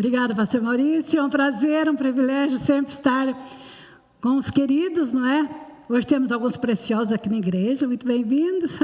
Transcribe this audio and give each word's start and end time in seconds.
Obrigada, 0.00 0.34
pastor 0.34 0.62
Maurício. 0.62 1.20
É 1.20 1.22
um 1.22 1.28
prazer, 1.28 1.86
um 1.86 1.94
privilégio 1.94 2.58
sempre 2.58 2.90
estar 2.90 3.38
com 4.18 4.38
os 4.38 4.50
queridos, 4.50 5.12
não 5.12 5.26
é? 5.26 5.46
Hoje 5.90 6.06
temos 6.06 6.32
alguns 6.32 6.56
preciosos 6.56 7.12
aqui 7.12 7.28
na 7.28 7.36
igreja, 7.36 7.86
muito 7.86 8.06
bem-vindos. 8.06 8.78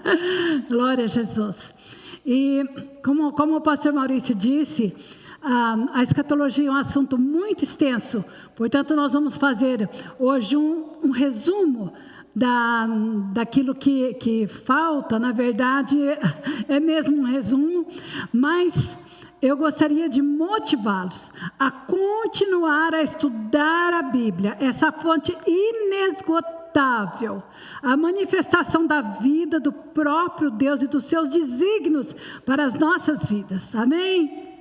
Glória 0.66 1.04
a 1.04 1.08
Jesus. 1.08 1.98
E 2.24 2.64
como, 3.04 3.32
como 3.32 3.56
o 3.56 3.60
pastor 3.60 3.92
Maurício 3.92 4.34
disse, 4.34 4.96
a, 5.42 5.76
a 5.92 6.02
escatologia 6.02 6.66
é 6.66 6.72
um 6.72 6.76
assunto 6.76 7.18
muito 7.18 7.62
extenso, 7.62 8.24
portanto, 8.54 8.96
nós 8.96 9.12
vamos 9.12 9.36
fazer 9.36 9.86
hoje 10.18 10.56
um, 10.56 10.86
um 11.02 11.10
resumo 11.10 11.92
da, 12.34 12.86
daquilo 13.34 13.74
que, 13.74 14.14
que 14.14 14.46
falta, 14.46 15.18
na 15.18 15.32
verdade, 15.32 15.96
é 16.66 16.80
mesmo 16.80 17.18
um 17.18 17.24
resumo, 17.24 17.86
mas 18.32 18.98
eu 19.40 19.56
gostaria 19.56 20.08
de 20.08 20.22
motivá-los 20.22 21.30
a 21.58 21.70
continuar 21.70 22.94
a 22.94 23.02
estudar 23.02 23.92
a 23.94 24.02
Bíblia, 24.02 24.56
essa 24.60 24.90
fonte 24.90 25.36
inesgotável, 25.46 27.42
a 27.82 27.96
manifestação 27.96 28.86
da 28.86 29.00
vida 29.00 29.60
do 29.60 29.72
próprio 29.72 30.50
Deus 30.50 30.82
e 30.82 30.86
dos 30.86 31.04
seus 31.04 31.28
desígnios 31.28 32.14
para 32.44 32.64
as 32.64 32.74
nossas 32.74 33.24
vidas. 33.26 33.74
Amém? 33.74 34.58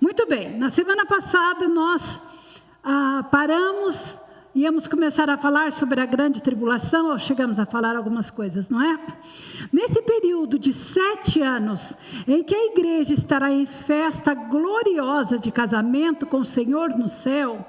Muito 0.00 0.26
bem, 0.26 0.58
na 0.58 0.70
semana 0.70 1.04
passada 1.06 1.66
nós 1.68 2.20
ah, 2.84 3.26
paramos 3.30 4.18
íamos 4.58 4.88
começar 4.88 5.30
a 5.30 5.38
falar 5.38 5.72
sobre 5.72 6.00
a 6.00 6.06
grande 6.06 6.42
tribulação, 6.42 7.10
ou 7.10 7.18
chegamos 7.18 7.60
a 7.60 7.66
falar 7.66 7.94
algumas 7.94 8.28
coisas, 8.28 8.68
não 8.68 8.82
é? 8.82 8.98
Nesse 9.72 10.02
período 10.02 10.58
de 10.58 10.72
sete 10.72 11.40
anos, 11.40 11.94
em 12.26 12.42
que 12.42 12.56
a 12.56 12.66
igreja 12.66 13.14
estará 13.14 13.52
em 13.52 13.66
festa 13.66 14.34
gloriosa 14.34 15.38
de 15.38 15.52
casamento 15.52 16.26
com 16.26 16.40
o 16.40 16.44
Senhor 16.44 16.90
no 16.90 17.08
céu, 17.08 17.64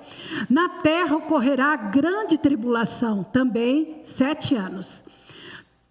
na 0.49 0.67
terra 0.67 1.15
ocorrerá 1.15 1.73
a 1.73 1.75
grande 1.75 2.39
tribulação, 2.39 3.23
também 3.23 4.01
sete 4.03 4.55
anos. 4.55 5.03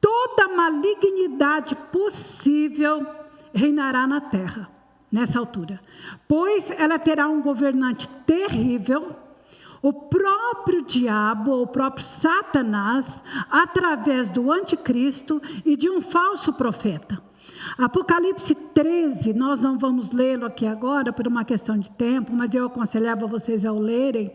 Toda 0.00 0.48
malignidade 0.48 1.76
possível 1.92 3.06
reinará 3.54 4.04
na 4.04 4.20
terra, 4.20 4.68
nessa 5.12 5.38
altura, 5.38 5.80
pois 6.26 6.72
ela 6.72 6.98
terá 6.98 7.28
um 7.28 7.40
governante 7.40 8.08
terrível 8.26 9.27
o 9.82 9.92
próprio 9.92 10.82
diabo, 10.82 11.62
o 11.62 11.66
próprio 11.66 12.04
Satanás, 12.04 13.22
através 13.50 14.28
do 14.28 14.50
anticristo 14.50 15.40
e 15.64 15.76
de 15.76 15.88
um 15.88 16.00
falso 16.00 16.52
profeta. 16.54 17.27
Apocalipse 17.78 18.56
13, 18.56 19.32
nós 19.34 19.60
não 19.60 19.78
vamos 19.78 20.10
lê-lo 20.10 20.44
aqui 20.44 20.66
agora 20.66 21.12
por 21.12 21.28
uma 21.28 21.44
questão 21.44 21.78
de 21.78 21.88
tempo, 21.92 22.32
mas 22.32 22.52
eu 22.52 22.66
aconselhava 22.66 23.28
vocês 23.28 23.64
a 23.64 23.72
o 23.72 23.78
lerem. 23.78 24.32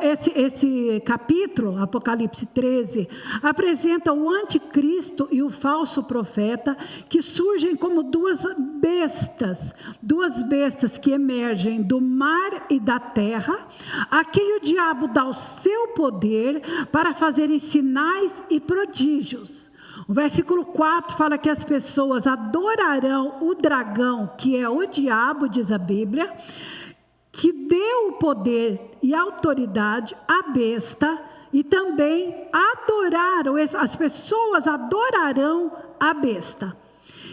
Esse, 0.00 0.30
esse 0.38 1.02
capítulo, 1.04 1.76
Apocalipse 1.82 2.46
13, 2.46 3.08
apresenta 3.42 4.12
o 4.12 4.30
anticristo 4.30 5.26
e 5.32 5.42
o 5.42 5.50
falso 5.50 6.04
profeta 6.04 6.76
que 7.08 7.20
surgem 7.20 7.74
como 7.74 8.04
duas 8.04 8.46
bestas, 8.80 9.74
duas 10.00 10.40
bestas 10.44 10.96
que 10.96 11.10
emergem 11.10 11.82
do 11.82 12.00
mar 12.00 12.66
e 12.70 12.78
da 12.78 13.00
terra, 13.00 13.66
a 14.08 14.24
quem 14.24 14.56
o 14.56 14.60
diabo 14.60 15.08
dá 15.08 15.24
o 15.24 15.34
seu 15.34 15.88
poder 15.88 16.62
para 16.92 17.12
fazerem 17.12 17.58
sinais 17.58 18.44
e 18.48 18.60
prodígios. 18.60 19.69
O 20.10 20.12
versículo 20.12 20.64
4 20.64 21.16
fala 21.16 21.38
que 21.38 21.48
as 21.48 21.62
pessoas 21.62 22.26
adorarão 22.26 23.36
o 23.42 23.54
dragão, 23.54 24.28
que 24.36 24.56
é 24.56 24.68
o 24.68 24.84
diabo, 24.84 25.48
diz 25.48 25.70
a 25.70 25.78
Bíblia, 25.78 26.34
que 27.30 27.52
deu 27.52 28.08
o 28.08 28.12
poder 28.14 28.90
e 29.00 29.14
autoridade 29.14 30.16
à 30.26 30.50
besta, 30.50 31.16
e 31.52 31.62
também 31.62 32.48
adoraram, 32.52 33.54
as 33.54 33.94
pessoas 33.94 34.66
adorarão 34.66 35.70
a 36.00 36.12
besta. 36.12 36.76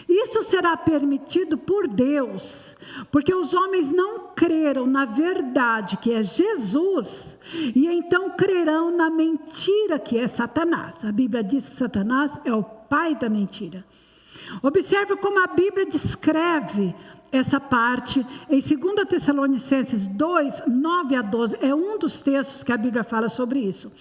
Isso 0.08 0.42
será 0.42 0.78
permitido 0.78 1.58
por 1.58 1.88
Deus, 1.88 2.76
porque 3.12 3.34
os 3.34 3.54
homens 3.54 3.92
não 3.92 4.30
creram 4.36 4.88
na 4.88 5.04
verdade 5.04 5.98
que 5.98 6.14
é 6.14 6.24
Jesus, 6.24 7.38
e 7.76 7.88
então 7.88 8.30
crerão 8.30 8.96
na 8.96 9.10
mentira 9.10 10.00
que 10.00 10.18
é 10.18 10.28
Satanás. 10.28 11.04
A 11.04 11.12
Bíblia 11.12 11.44
diz 11.44 11.68
que 11.68 11.76
Satanás 11.76 12.40
é 12.46 12.54
o 12.54 12.64
pai 12.64 13.16
da 13.16 13.28
mentira. 13.28 13.84
Observe 14.62 15.18
como 15.18 15.44
a 15.44 15.48
Bíblia 15.48 15.86
descreve 15.86 16.96
essa 17.32 17.60
parte 17.60 18.24
em 18.50 18.62
2 18.62 19.08
Tessalonicenses 19.08 20.08
2, 20.08 20.64
9 20.68 21.16
a 21.16 21.22
12. 21.22 21.58
É 21.62 21.76
um 21.76 22.00
dos 22.00 22.22
textos 22.22 22.64
que 22.64 22.72
a 22.72 22.78
Bíblia 22.78 23.04
fala 23.04 23.28
sobre 23.28 23.60
isso. 23.60 23.92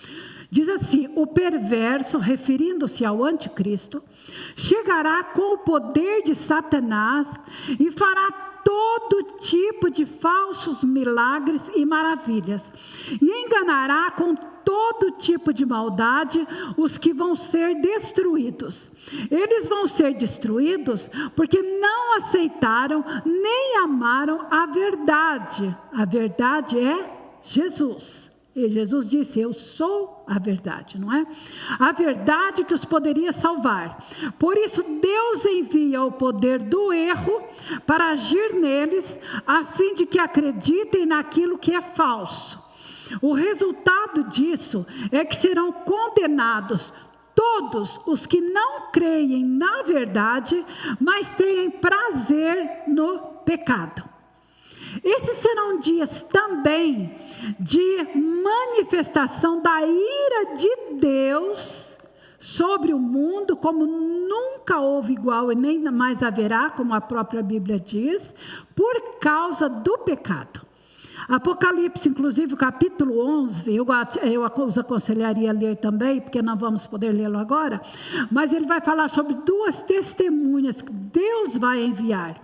Diz 0.57 0.71
assim: 0.71 1.11
o 1.15 1.27
perverso, 1.27 2.17
referindo-se 2.17 3.05
ao 3.05 3.23
anticristo, 3.23 4.03
chegará 4.57 5.23
com 5.23 5.53
o 5.53 5.59
poder 5.59 6.23
de 6.23 6.35
Satanás 6.35 7.29
e 7.79 7.91
fará 7.91 8.33
todo 8.65 9.37
tipo 9.39 9.91
de 9.91 10.07
falsos 10.07 10.83
milagres 10.83 11.61
e 11.75 11.85
maravilhas, 11.85 12.71
e 13.21 13.31
enganará 13.45 14.11
com 14.13 14.35
todo 14.35 15.11
tipo 15.19 15.53
de 15.53 15.67
maldade 15.67 16.49
os 16.75 16.97
que 16.97 17.13
vão 17.13 17.37
ser 17.37 17.79
destruídos. 17.83 18.91
Eles 19.31 19.69
vão 19.69 19.87
ser 19.87 20.15
destruídos 20.15 21.11
porque 21.37 21.61
não 21.61 22.17
aceitaram 22.17 23.05
nem 23.27 23.77
amaram 23.77 24.47
a 24.51 24.65
verdade. 24.65 25.77
A 25.93 26.07
verdade 26.07 26.79
é 26.79 27.39
Jesus. 27.43 28.36
E 28.57 28.71
Jesus 28.71 29.07
disse: 29.07 29.39
Eu 29.39 29.53
sou 29.53 30.25
a 30.27 30.39
verdade, 30.39 30.99
não 30.99 31.13
é? 31.13 31.27
A 31.79 31.93
verdade 31.93 32.65
que 32.65 32.73
os 32.73 32.87
poderia 32.87 33.31
salvar. 33.31 34.03
Por 34.39 34.57
isso, 34.57 34.83
Deus 34.83 35.45
envia 35.45 36.03
o 36.03 36.11
poder 36.11 36.63
do 36.63 36.91
erro 36.91 37.45
para 37.87 38.13
agir 38.13 38.55
neles, 38.55 39.19
a 39.47 39.63
fim 39.63 39.93
de 39.93 40.07
que 40.07 40.19
acreditem 40.19 41.05
naquilo 41.05 41.59
que 41.59 41.75
é 41.75 41.83
falso. 41.83 42.59
O 43.21 43.35
resultado 43.35 44.25
disso 44.25 44.87
é 45.13 45.23
que 45.23 45.37
serão 45.37 45.71
condenados 45.71 46.95
todos 47.35 48.01
os 48.07 48.25
que 48.25 48.41
não 48.41 48.91
creem 48.91 49.45
na 49.45 49.83
verdade, 49.83 50.65
mas 50.99 51.29
têm 51.29 51.71
prazer 51.71 52.85
no 52.89 53.19
pecado. 53.45 54.16
Esses 55.03 55.37
serão 55.39 55.79
dias 55.79 56.23
também 56.23 57.15
de 57.59 58.09
manifestação 58.15 59.61
da 59.61 59.83
ira 59.83 60.55
de 60.57 60.99
Deus 60.99 61.99
sobre 62.39 62.93
o 62.93 62.99
mundo, 62.99 63.57
como 63.57 63.87
nunca 63.87 64.81
houve 64.81 65.13
igual 65.13 65.51
e 65.51 65.55
nem 65.55 65.81
mais 65.91 66.23
haverá, 66.23 66.71
como 66.71 66.95
a 66.95 67.01
própria 67.01 67.43
Bíblia 67.43 67.81
diz, 67.81 68.35
por 68.75 69.19
causa 69.19 69.69
do 69.69 69.99
pecado. 69.99 70.67
Apocalipse, 71.29 72.09
inclusive, 72.09 72.55
capítulo 72.55 73.19
11, 73.19 73.75
eu, 73.75 73.87
eu 74.23 74.43
os 74.65 74.79
aconselharia 74.79 75.51
a 75.51 75.53
ler 75.53 75.77
também, 75.77 76.21
porque 76.21 76.41
não 76.41 76.57
vamos 76.57 76.87
poder 76.87 77.11
lê-lo 77.11 77.39
agora, 77.39 77.81
mas 78.31 78.53
ele 78.53 78.67
vai 78.67 78.81
falar 78.81 79.09
sobre 79.09 79.35
duas 79.35 79.83
testemunhas 79.83 80.81
que 80.81 80.93
Deus 80.93 81.57
vai 81.57 81.83
enviar. 81.83 82.41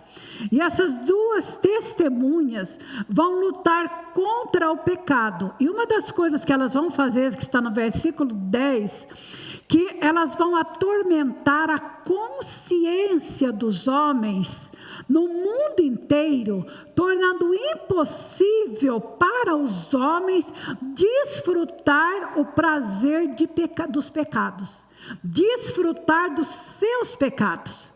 E 0.50 0.60
essas 0.60 0.98
duas 0.98 1.56
testemunhas 1.56 2.78
vão 3.08 3.40
lutar 3.40 4.12
contra 4.12 4.70
o 4.70 4.78
pecado. 4.78 5.54
E 5.58 5.68
uma 5.68 5.86
das 5.86 6.10
coisas 6.10 6.44
que 6.44 6.52
elas 6.52 6.72
vão 6.72 6.90
fazer, 6.90 7.34
que 7.36 7.42
está 7.42 7.60
no 7.60 7.72
versículo 7.72 8.34
10, 8.34 9.62
que 9.68 9.98
elas 10.00 10.34
vão 10.36 10.56
atormentar 10.56 11.70
a 11.70 11.78
consciência 11.78 13.52
dos 13.52 13.88
homens 13.88 14.70
no 15.08 15.26
mundo 15.28 15.80
inteiro, 15.80 16.66
tornando 16.94 17.54
impossível 17.54 19.00
para 19.00 19.56
os 19.56 19.92
homens 19.94 20.52
desfrutar 20.80 22.38
o 22.38 22.44
prazer 22.44 23.34
peca 23.54 23.86
dos 23.86 24.08
pecados, 24.08 24.86
desfrutar 25.22 26.34
dos 26.34 26.48
seus 26.48 27.14
pecados. 27.14 27.91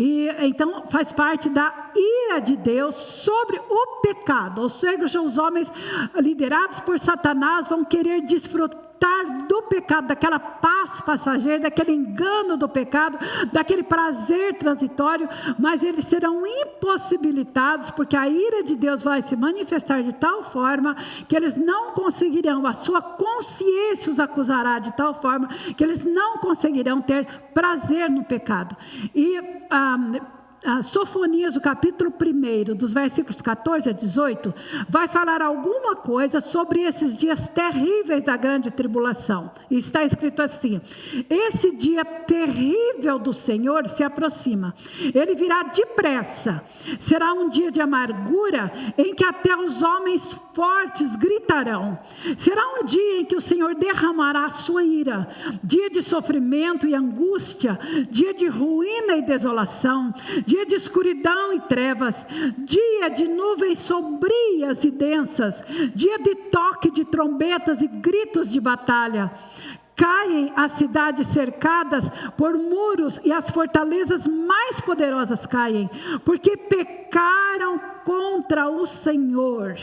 E 0.00 0.28
então 0.46 0.84
faz 0.88 1.10
parte 1.10 1.48
da 1.48 1.90
ira 1.96 2.38
de 2.40 2.56
Deus 2.56 2.94
sobre 2.94 3.60
o 3.68 4.00
pecado. 4.00 4.62
Ou 4.62 4.68
seja, 4.68 5.20
os 5.20 5.36
homens 5.36 5.72
liderados 6.14 6.78
por 6.78 7.00
Satanás 7.00 7.66
vão 7.66 7.84
querer 7.84 8.20
desfrutar 8.20 8.87
do 9.46 9.62
pecado, 9.62 10.08
daquela 10.08 10.38
paz 10.38 11.00
passageira, 11.00 11.60
daquele 11.60 11.92
engano 11.92 12.56
do 12.56 12.68
pecado, 12.68 13.18
daquele 13.52 13.82
prazer 13.82 14.54
transitório, 14.54 15.28
mas 15.58 15.82
eles 15.82 16.06
serão 16.06 16.42
impossibilitados, 16.46 17.90
porque 17.90 18.16
a 18.16 18.28
ira 18.28 18.62
de 18.62 18.74
Deus 18.74 19.02
vai 19.02 19.22
se 19.22 19.36
manifestar 19.36 20.02
de 20.02 20.12
tal 20.12 20.42
forma 20.42 20.96
que 21.28 21.36
eles 21.36 21.56
não 21.56 21.92
conseguirão, 21.92 22.66
a 22.66 22.72
sua 22.72 23.00
consciência 23.00 24.10
os 24.10 24.20
acusará 24.20 24.78
de 24.78 24.92
tal 24.96 25.14
forma 25.14 25.48
que 25.76 25.82
eles 25.82 26.04
não 26.04 26.38
conseguirão 26.38 27.00
ter 27.00 27.26
prazer 27.54 28.10
no 28.10 28.24
pecado. 28.24 28.76
E. 29.14 29.38
Ah, 29.70 29.98
a 30.64 30.82
Sofonias, 30.82 31.56
o 31.56 31.60
capítulo 31.60 32.12
1, 32.12 32.74
dos 32.74 32.92
versículos 32.92 33.40
14 33.40 33.88
a 33.88 33.92
18, 33.92 34.54
vai 34.88 35.08
falar 35.08 35.40
alguma 35.40 35.96
coisa 35.96 36.40
sobre 36.40 36.80
esses 36.80 37.16
dias 37.16 37.48
terríveis 37.48 38.24
da 38.24 38.36
grande 38.36 38.70
tribulação. 38.70 39.50
Está 39.70 40.04
escrito 40.04 40.42
assim: 40.42 40.80
Esse 41.28 41.76
dia 41.76 42.04
terrível 42.04 43.18
do 43.18 43.32
Senhor 43.32 43.86
se 43.86 44.02
aproxima. 44.02 44.74
Ele 45.14 45.34
virá 45.34 45.62
depressa. 45.62 46.62
Será 47.00 47.32
um 47.32 47.48
dia 47.48 47.70
de 47.70 47.80
amargura 47.80 48.72
em 48.96 49.14
que 49.14 49.24
até 49.24 49.56
os 49.56 49.82
homens 49.82 50.34
fortes 50.58 51.14
gritarão. 51.14 51.96
Será 52.36 52.60
um 52.80 52.84
dia 52.84 53.20
em 53.20 53.24
que 53.24 53.36
o 53.36 53.40
Senhor 53.40 53.76
derramará 53.76 54.46
a 54.46 54.50
sua 54.50 54.82
ira. 54.82 55.28
Dia 55.62 55.88
de 55.88 56.02
sofrimento 56.02 56.84
e 56.84 56.96
angústia, 56.96 57.78
dia 58.10 58.34
de 58.34 58.48
ruína 58.48 59.18
e 59.18 59.22
desolação 59.22 60.12
dia 60.44 60.66
de 60.66 60.74
escuridão 60.74 61.52
e 61.52 61.60
trevas, 61.60 62.26
dia 62.58 63.08
de 63.08 63.28
nuvens 63.28 63.78
sombrias 63.78 64.82
e 64.82 64.90
densas, 64.90 65.62
dia 65.94 66.18
de 66.18 66.34
toque 66.34 66.90
de 66.90 67.04
trombetas 67.04 67.80
e 67.80 67.86
gritos 67.86 68.50
de 68.50 68.60
batalha. 68.60 69.30
Caem 69.94 70.52
as 70.56 70.72
cidades 70.72 71.28
cercadas 71.28 72.08
por 72.36 72.54
muros 72.56 73.20
e 73.24 73.32
as 73.32 73.50
fortalezas 73.50 74.26
mais 74.26 74.80
poderosas 74.80 75.44
caem, 75.44 75.88
porque 76.24 76.56
pecaram 76.56 77.80
contra 78.04 78.68
o 78.68 78.86
Senhor. 78.86 79.76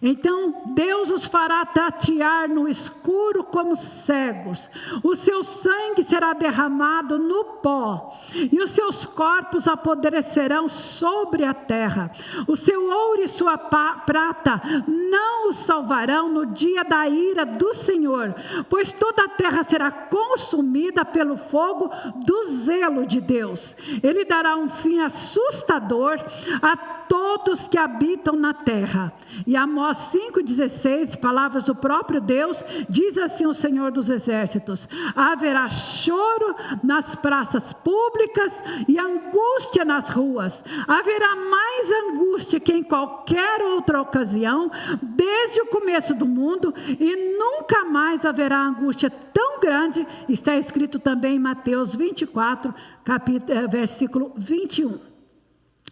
Então 0.00 0.62
Deus 0.66 1.10
os 1.10 1.26
fará 1.26 1.64
tatear 1.64 2.48
no 2.48 2.68
escuro 2.68 3.44
como 3.44 3.76
cegos, 3.76 4.70
o 5.02 5.16
seu 5.16 5.42
sangue 5.42 6.04
será 6.04 6.32
derramado 6.32 7.18
no 7.18 7.44
pó, 7.44 8.12
e 8.34 8.60
os 8.60 8.70
seus 8.70 9.06
corpos 9.06 9.66
apodrecerão 9.66 10.68
sobre 10.68 11.44
a 11.44 11.52
terra. 11.52 12.10
O 12.46 12.56
seu 12.56 12.88
ouro 12.88 13.22
e 13.22 13.28
sua 13.28 13.58
prata 13.58 14.60
não 14.86 15.48
os 15.48 15.56
salvarão 15.56 16.28
no 16.28 16.46
dia 16.46 16.84
da 16.84 17.08
ira 17.08 17.44
do 17.44 17.74
Senhor, 17.74 18.34
pois 18.68 18.92
toda 18.92 19.24
a 19.24 19.28
terra 19.28 19.64
será 19.64 19.90
consumida 19.90 21.04
pelo 21.04 21.36
fogo 21.36 21.90
do 22.24 22.44
zelo 22.44 23.06
de 23.06 23.20
Deus. 23.20 23.76
Ele 24.02 24.24
dará 24.24 24.56
um 24.56 24.68
fim 24.68 25.00
assustador 25.00 26.20
a 26.62 26.76
todos 26.76 27.66
que 27.66 27.78
habitam 27.78 28.34
na 28.34 28.52
terra. 28.52 29.12
E 29.46 29.56
Amós 29.88 30.12
5,16, 30.12 31.18
palavras 31.18 31.64
do 31.64 31.74
próprio 31.74 32.20
Deus, 32.20 32.62
diz 32.90 33.16
assim 33.16 33.46
o 33.46 33.54
Senhor 33.54 33.90
dos 33.90 34.10
Exércitos: 34.10 34.86
haverá 35.16 35.66
choro 35.70 36.54
nas 36.84 37.14
praças 37.14 37.72
públicas 37.72 38.62
e 38.86 38.98
angústia 38.98 39.86
nas 39.86 40.10
ruas. 40.10 40.62
Haverá 40.86 41.34
mais 41.34 41.90
angústia 41.90 42.60
que 42.60 42.74
em 42.74 42.82
qualquer 42.82 43.62
outra 43.62 44.02
ocasião, 44.02 44.70
desde 45.00 45.62
o 45.62 45.66
começo 45.68 46.14
do 46.14 46.26
mundo, 46.26 46.74
e 46.86 47.38
nunca 47.38 47.86
mais 47.86 48.26
haverá 48.26 48.60
angústia 48.60 49.08
tão 49.08 49.58
grande. 49.58 50.06
Está 50.28 50.54
escrito 50.54 50.98
também 50.98 51.36
em 51.36 51.40
Mateus 51.40 51.94
24, 51.94 52.74
capítulo, 53.02 53.58
eh, 53.58 53.66
versículo 53.66 54.32
21. 54.36 55.07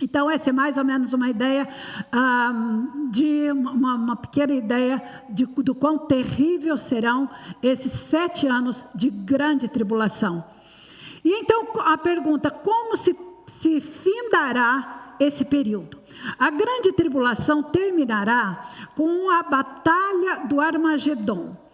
Então, 0.01 0.31
essa 0.31 0.51
é 0.51 0.53
mais 0.53 0.77
ou 0.77 0.85
menos 0.85 1.13
uma 1.13 1.29
ideia, 1.29 1.67
ah, 2.13 2.53
de 3.11 3.51
uma, 3.51 3.95
uma, 3.95 4.17
pequena 4.17 4.53
ideia 4.53 5.03
de, 5.31 5.47
do 5.47 5.75
quão 5.75 5.99
terrível 5.99 6.77
serão 6.77 7.29
esses 7.63 7.93
sete 7.93 8.47
anos 8.47 8.87
de 8.95 9.09
grande 9.11 9.69
tribulação. 9.69 10.45
E 11.25 11.33
então 11.41 11.67
a 11.81 11.97
pergunta: 11.97 12.51
como 12.51 12.97
se, 12.97 13.17
se 13.47 13.81
findará 13.81 15.17
esse 15.19 15.45
período? 15.47 15.99
A 16.39 16.51
grande 16.51 16.93
tribulação 16.93 17.63
terminará 17.63 18.65
com 18.95 19.31
a 19.31 19.43
batalha 19.43 20.47
do 20.47 20.61
Armagedon 20.61 21.66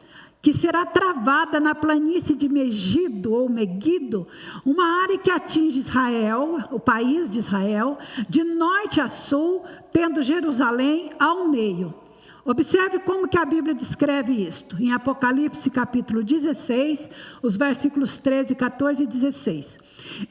que 0.42 0.52
será 0.52 0.84
travada 0.84 1.60
na 1.60 1.72
planície 1.72 2.34
de 2.34 2.48
Megido 2.48 3.32
ou 3.32 3.48
Megido, 3.48 4.26
uma 4.66 5.02
área 5.02 5.16
que 5.16 5.30
atinge 5.30 5.78
Israel, 5.78 6.58
o 6.72 6.80
país 6.80 7.30
de 7.30 7.38
Israel, 7.38 7.96
de 8.28 8.42
norte 8.42 9.00
a 9.00 9.08
sul, 9.08 9.62
tendo 9.92 10.20
Jerusalém 10.20 11.10
ao 11.20 11.46
meio. 11.46 12.01
Observe 12.44 12.98
como 12.98 13.28
que 13.28 13.38
a 13.38 13.44
Bíblia 13.44 13.72
descreve 13.72 14.32
isto. 14.32 14.76
Em 14.82 14.92
Apocalipse 14.92 15.70
capítulo 15.70 16.24
16, 16.24 17.08
os 17.40 17.56
versículos 17.56 18.18
13, 18.18 18.56
14 18.56 19.04
e 19.04 19.06
16. 19.06 19.78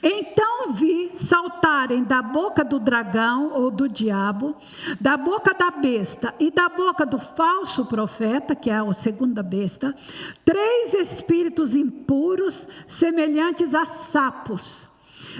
Então 0.03 0.73
vi 0.73 1.11
saltarem 1.13 2.03
da 2.03 2.21
boca 2.21 2.65
do 2.65 2.79
dragão 2.79 3.53
ou 3.53 3.71
do 3.71 3.87
diabo, 3.87 4.57
da 4.99 5.15
boca 5.15 5.53
da 5.53 5.71
besta 5.71 6.33
e 6.37 6.51
da 6.51 6.67
boca 6.67 7.05
do 7.05 7.17
falso 7.17 7.85
profeta, 7.85 8.55
que 8.55 8.69
é 8.69 8.75
a 8.75 8.93
segunda 8.93 9.41
besta, 9.41 9.95
três 10.43 10.93
espíritos 10.93 11.75
impuros 11.75 12.67
semelhantes 12.87 13.73
a 13.73 13.85
sapos 13.85 14.90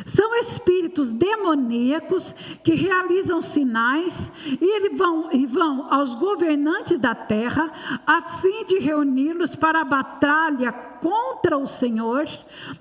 são 0.05 0.35
espíritos 0.35 1.13
demoníacos 1.13 2.33
que 2.63 2.73
realizam 2.73 3.41
sinais 3.41 4.31
e 4.59 4.89
vão, 4.89 5.29
e 5.31 5.45
vão 5.45 5.87
aos 5.91 6.15
governantes 6.15 6.99
da 6.99 7.15
terra 7.15 7.71
a 8.05 8.21
fim 8.21 8.65
de 8.65 8.79
reuni-los 8.79 9.55
para 9.55 9.81
a 9.81 9.85
batalha 9.85 10.71
contra 10.71 11.57
o 11.57 11.67
Senhor 11.67 12.27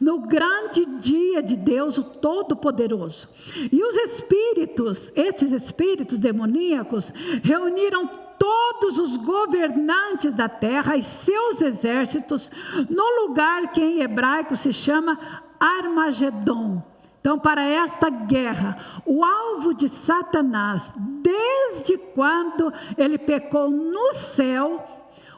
no 0.01 0.21
grande 0.21 0.85
dia 0.85 1.43
de 1.43 1.57
Deus, 1.57 1.99
o 1.99 2.05
Todo-Poderoso. 2.05 3.29
E 3.73 3.83
os 3.83 3.95
espíritos, 3.97 5.11
esses 5.17 5.51
espíritos 5.51 6.21
demoníacos, 6.21 7.13
reuniram 7.43 8.09
todos 8.39 8.99
os 8.99 9.17
governantes 9.17 10.33
da 10.35 10.49
terra 10.49 10.97
e 10.97 11.03
seus 11.03 11.61
exércitos 11.61 12.51
no 12.89 13.27
lugar 13.27 13.71
que 13.73 13.83
em 13.83 14.01
hebraico 14.01 14.57
se 14.57 14.73
chama 14.73 15.19
Armagedon 15.59 16.90
então, 17.21 17.39
para 17.39 17.63
esta 17.63 18.09
guerra, 18.09 19.03
o 19.05 19.23
alvo 19.23 19.75
de 19.75 19.91
Satanás, 19.91 20.95
desde 20.97 21.99
quando 21.99 22.73
ele 22.97 23.19
pecou 23.19 23.69
no 23.69 24.15
céu, 24.15 24.83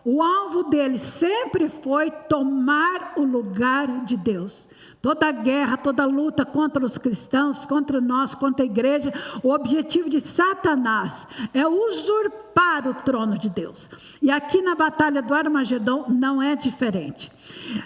o 0.05 0.23
alvo 0.23 0.65
dele 0.65 0.99
sempre 0.99 1.69
foi 1.69 2.11
tomar 2.11 3.15
o 3.17 3.25
lugar 3.25 4.05
de 4.05 4.17
Deus. 4.17 4.69
Toda 5.03 5.33
guerra, 5.33 5.77
toda 5.77 6.05
luta 6.05 6.47
contra 6.47 6.87
os 6.87 6.97
cristãos, 6.97 7.67
contra 7.67 8.01
nós, 8.01 8.37
contra 8.37 8.65
a 8.65 8.67
igreja, 8.67 9.13
o 9.43 9.53
objetivo 9.53 10.09
de 10.09 10.21
Satanás 10.21 11.27
é 11.53 11.67
usurpar 11.67 12.87
o 12.87 12.95
trono 12.95 13.37
de 13.37 13.51
Deus. 13.51 13.89
E 14.23 14.31
aqui 14.31 14.63
na 14.63 14.77
batalha 14.77 15.21
do 15.21 15.35
Armagedon 15.35 16.07
não 16.09 16.41
é 16.41 16.55
diferente. 16.55 17.33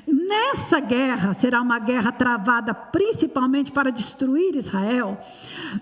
Nessa 0.06 0.78
guerra, 0.78 1.32
será 1.32 1.62
uma 1.62 1.78
guerra 1.78 2.12
travada 2.12 2.74
principalmente 2.74 3.72
para 3.72 3.90
destruir 3.90 4.54
Israel. 4.54 5.18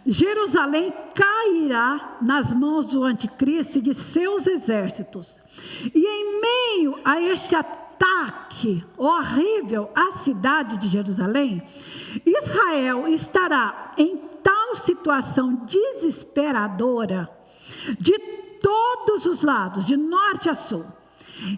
Jerusalém 0.07 0.95
cairá 1.15 2.17
nas 2.23 2.53
mãos 2.53 2.87
do 2.87 3.03
anticristo 3.03 3.79
e 3.79 3.83
de 3.83 3.95
seus 3.95 4.47
exércitos. 4.47 5.43
E 5.93 6.07
em 6.07 6.41
meio 6.41 6.97
a 7.05 7.21
este 7.21 7.57
ataque, 7.57 7.84
ataque 7.95 8.85
horrível 8.97 9.91
à 9.95 10.13
cidade 10.13 10.77
de 10.77 10.89
Jerusalém, 10.89 11.63
Israel 12.25 13.09
estará 13.09 13.93
em 13.97 14.17
tal 14.43 14.77
situação 14.77 15.55
desesperadora, 15.65 17.31
de 17.99 18.19
todos 18.61 19.27
os 19.27 19.43
lados, 19.43 19.85
de 19.85 19.97
norte 19.97 20.49
a 20.49 20.55
sul. 20.55 20.85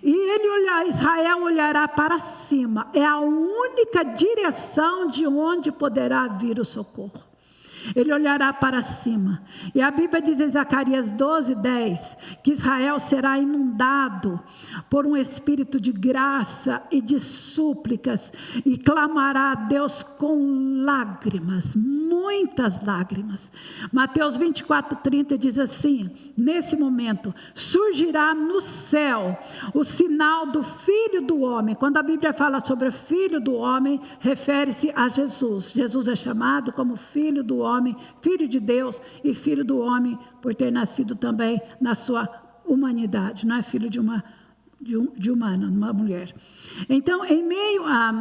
E 0.03 0.11
ele 0.11 0.49
olhar, 0.49 0.87
Israel 0.87 1.43
olhará 1.43 1.87
para 1.87 2.19
cima, 2.21 2.89
é 2.95 3.05
a 3.05 3.19
única 3.19 4.05
direção 4.05 5.07
de 5.07 5.27
onde 5.27 5.71
poderá 5.71 6.27
vir 6.29 6.59
o 6.59 6.65
socorro 6.65 7.36
ele 7.95 8.13
olhará 8.13 8.53
para 8.53 8.83
cima. 8.83 9.43
E 9.75 9.81
a 9.81 9.91
Bíblia 9.91 10.21
diz 10.21 10.41
em 10.41 10.51
Zacarias 10.51 11.11
12, 11.11 11.55
10, 11.55 12.17
que 12.43 12.53
Israel 12.53 12.99
será 12.99 13.39
inundado 13.39 14.41
por 14.89 15.07
um 15.07 15.17
espírito 15.17 15.81
de 15.81 15.93
graça 15.93 16.83
e 16.91 17.01
de 17.01 17.21
súplicas, 17.21 18.33
e 18.65 18.77
clamará 18.77 19.53
a 19.53 19.55
Deus 19.55 20.03
com 20.03 20.83
lágrimas, 20.85 21.75
muitas 21.75 22.85
lágrimas. 22.85 23.51
Mateus 23.93 24.37
24, 24.37 24.99
30 24.99 25.39
diz 25.39 25.59
assim: 25.59 26.11
nesse 26.37 26.77
momento, 26.77 27.35
surgirá 27.55 28.35
no 28.35 28.61
céu 28.61 29.39
o 29.75 29.85
sinal 29.85 30.47
do 30.47 30.63
Filho 30.63 31.23
do 31.23 31.41
Homem. 31.41 31.75
Quando 31.75 31.99
a 31.99 32.03
Bíblia 32.03 32.33
fala 32.33 32.65
sobre 32.65 32.89
o 32.89 32.93
Filho 32.93 33.41
do 33.41 33.55
Homem, 33.55 34.01
refere-se 34.21 34.91
a 34.95 35.09
Jesus. 35.09 35.73
Jesus 35.73 36.09
é 36.09 36.17
chamado 36.17 36.73
como 36.73 36.97
Filho 36.97 37.43
do 37.43 37.59
Homem 37.59 37.76
homem, 37.77 37.97
filho 38.21 38.49
de 38.49 38.61
Deus 38.61 39.01
e 39.23 39.35
filho 39.35 39.65
do 39.65 39.79
homem, 39.79 40.19
por 40.41 40.55
ter 40.55 40.71
nascido 40.71 41.15
também 41.15 41.61
na 41.81 41.95
sua 41.95 42.29
humanidade, 42.65 43.47
não 43.47 43.57
é 43.57 43.63
filho 43.63 43.89
de 43.89 44.01
uma 44.01 44.25
de, 44.81 44.97
um, 44.97 45.07
de 45.17 45.31
humana, 45.31 45.69
uma 45.69 45.93
mulher. 45.93 46.35
Então, 46.89 47.25
em 47.25 47.43
meio 47.43 47.87
a 47.87 48.13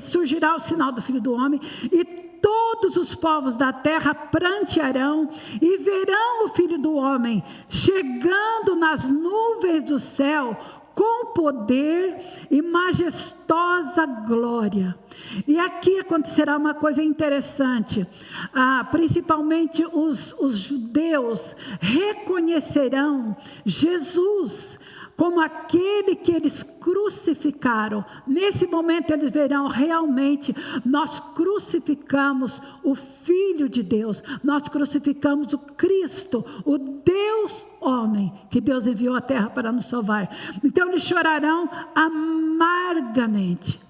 surgirá 0.00 0.56
o 0.56 0.60
sinal 0.60 0.90
do 0.90 1.02
filho 1.02 1.20
do 1.20 1.32
homem 1.32 1.60
e 1.92 2.04
todos 2.40 2.96
os 2.96 3.14
povos 3.14 3.56
da 3.56 3.72
terra 3.72 4.14
prantearão 4.14 5.28
e 5.60 5.78
verão 5.78 6.44
o 6.44 6.48
Filho 6.48 6.78
do 6.78 6.94
Homem 6.94 7.42
chegando 7.68 8.76
nas 8.76 9.10
nuvens 9.10 9.84
do 9.84 9.98
céu 9.98 10.56
com 10.98 11.26
poder 11.26 12.18
e 12.50 12.60
majestosa 12.60 14.04
glória. 14.04 14.98
E 15.46 15.56
aqui 15.56 15.96
acontecerá 16.00 16.56
uma 16.56 16.74
coisa 16.74 17.00
interessante. 17.00 18.04
Ah, 18.52 18.84
principalmente 18.90 19.86
os, 19.92 20.32
os 20.40 20.58
judeus 20.58 21.54
reconhecerão 21.80 23.36
Jesus 23.64 24.80
como 25.18 25.40
aquele 25.40 26.14
que 26.14 26.30
eles 26.30 26.62
crucificaram. 26.62 28.04
Nesse 28.24 28.68
momento 28.68 29.10
eles 29.10 29.32
verão 29.32 29.66
realmente, 29.66 30.54
nós 30.86 31.18
crucificamos 31.18 32.62
o 32.84 32.94
Filho 32.94 33.68
de 33.68 33.82
Deus, 33.82 34.22
nós 34.44 34.68
crucificamos 34.68 35.52
o 35.52 35.58
Cristo, 35.58 36.46
o 36.64 36.78
Deus 36.78 37.66
homem, 37.80 38.32
que 38.48 38.60
Deus 38.60 38.86
enviou 38.86 39.16
à 39.16 39.20
terra 39.20 39.50
para 39.50 39.72
nos 39.72 39.86
salvar. 39.86 40.30
Então 40.62 40.88
eles 40.88 41.02
chorarão 41.02 41.68
amargamente 41.96 43.87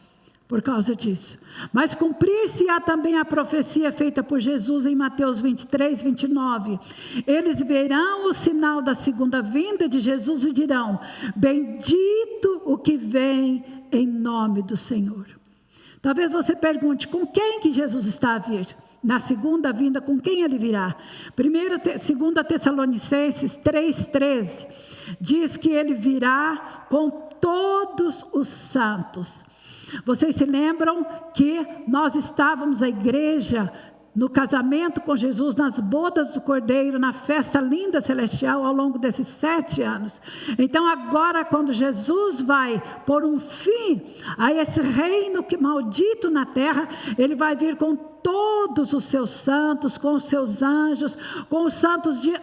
por 0.49 0.63
causa 0.63 0.97
disso. 0.97 1.39
Mas 1.73 1.95
cumprir-se-á 1.95 2.81
também 2.81 3.19
a 3.19 3.25
profecia 3.25 3.93
feita 3.93 4.23
por 4.23 4.41
Jesus 4.41 4.87
em 4.87 4.97
Mateus 4.97 5.43
23, 5.43 6.01
29. 6.01 6.79
Eles 7.27 7.61
verão 7.61 8.31
o 8.31 8.35
sinal 8.35 8.81
da 8.81 8.95
segunda 8.95 9.43
vinda 9.43 9.87
de 9.87 10.01
Jesus 10.01 10.47
e 10.47 10.53
dirão: 10.53 10.99
Bendito 11.37 12.63
o 12.65 12.79
que 12.79 12.97
vem 12.97 13.63
em 13.93 14.07
nome 14.07 14.63
do 14.63 14.77
Senhor. 14.77 15.27
Talvez 16.01 16.33
você 16.33 16.57
pergunte: 16.57 17.07
com 17.07 17.27
quem 17.27 17.61
que 17.61 17.71
Jesus 17.71 18.07
está 18.07 18.37
a 18.37 18.39
vir? 18.39 18.67
Na 19.01 19.21
segunda 19.21 19.73
vinda, 19.73 20.01
com 20.01 20.19
quem 20.19 20.43
ele 20.43 20.59
virá? 20.59 20.97
Primeiro, 21.37 21.77
segunda 21.99 22.43
Tessalonicenses 22.43 23.57
3,13 23.57 25.17
diz 25.21 25.57
que 25.57 25.71
ele 25.71 25.95
virá 25.95 26.87
com 26.91 27.28
todos 27.41 28.25
os 28.33 28.49
santos. 28.49 29.43
Vocês 30.05 30.37
se 30.37 30.45
lembram 30.45 31.05
que 31.35 31.67
nós 31.87 32.15
estávamos 32.15 32.83
a 32.83 32.89
igreja 32.89 33.73
no 34.19 34.29
casamento 34.29 35.01
com 35.01 35.15
Jesus, 35.15 35.55
nas 35.55 35.79
bodas 35.79 36.33
do 36.33 36.41
Cordeiro, 36.41 36.99
na 36.99 37.13
festa 37.13 37.61
linda 37.61 38.01
celestial 38.01 38.67
ao 38.67 38.75
longo 38.75 38.99
desses 38.99 39.29
sete 39.29 39.81
anos. 39.81 40.21
Então, 40.59 40.89
agora, 40.89 41.45
quando 41.45 41.73
Jesus 41.73 42.43
vai 42.43 42.83
por 43.07 43.25
um 43.25 43.39
fim 43.39 44.03
a 44.37 44.53
esse 44.53 44.83
reino 44.83 45.45
que 45.45 45.57
maldito 45.57 46.31
na 46.31 46.45
terra, 46.45 46.89
ele 47.17 47.37
vai 47.37 47.55
vir 47.55 47.77
com 47.77 47.95
todos 47.95 48.93
os 48.93 49.05
seus 49.05 49.31
santos, 49.31 49.97
com 49.97 50.15
os 50.15 50.25
seus 50.25 50.63
anjos, 50.63 51.17
com 51.49 51.65
os 51.65 51.75
santos 51.75 52.21
de 52.21 52.35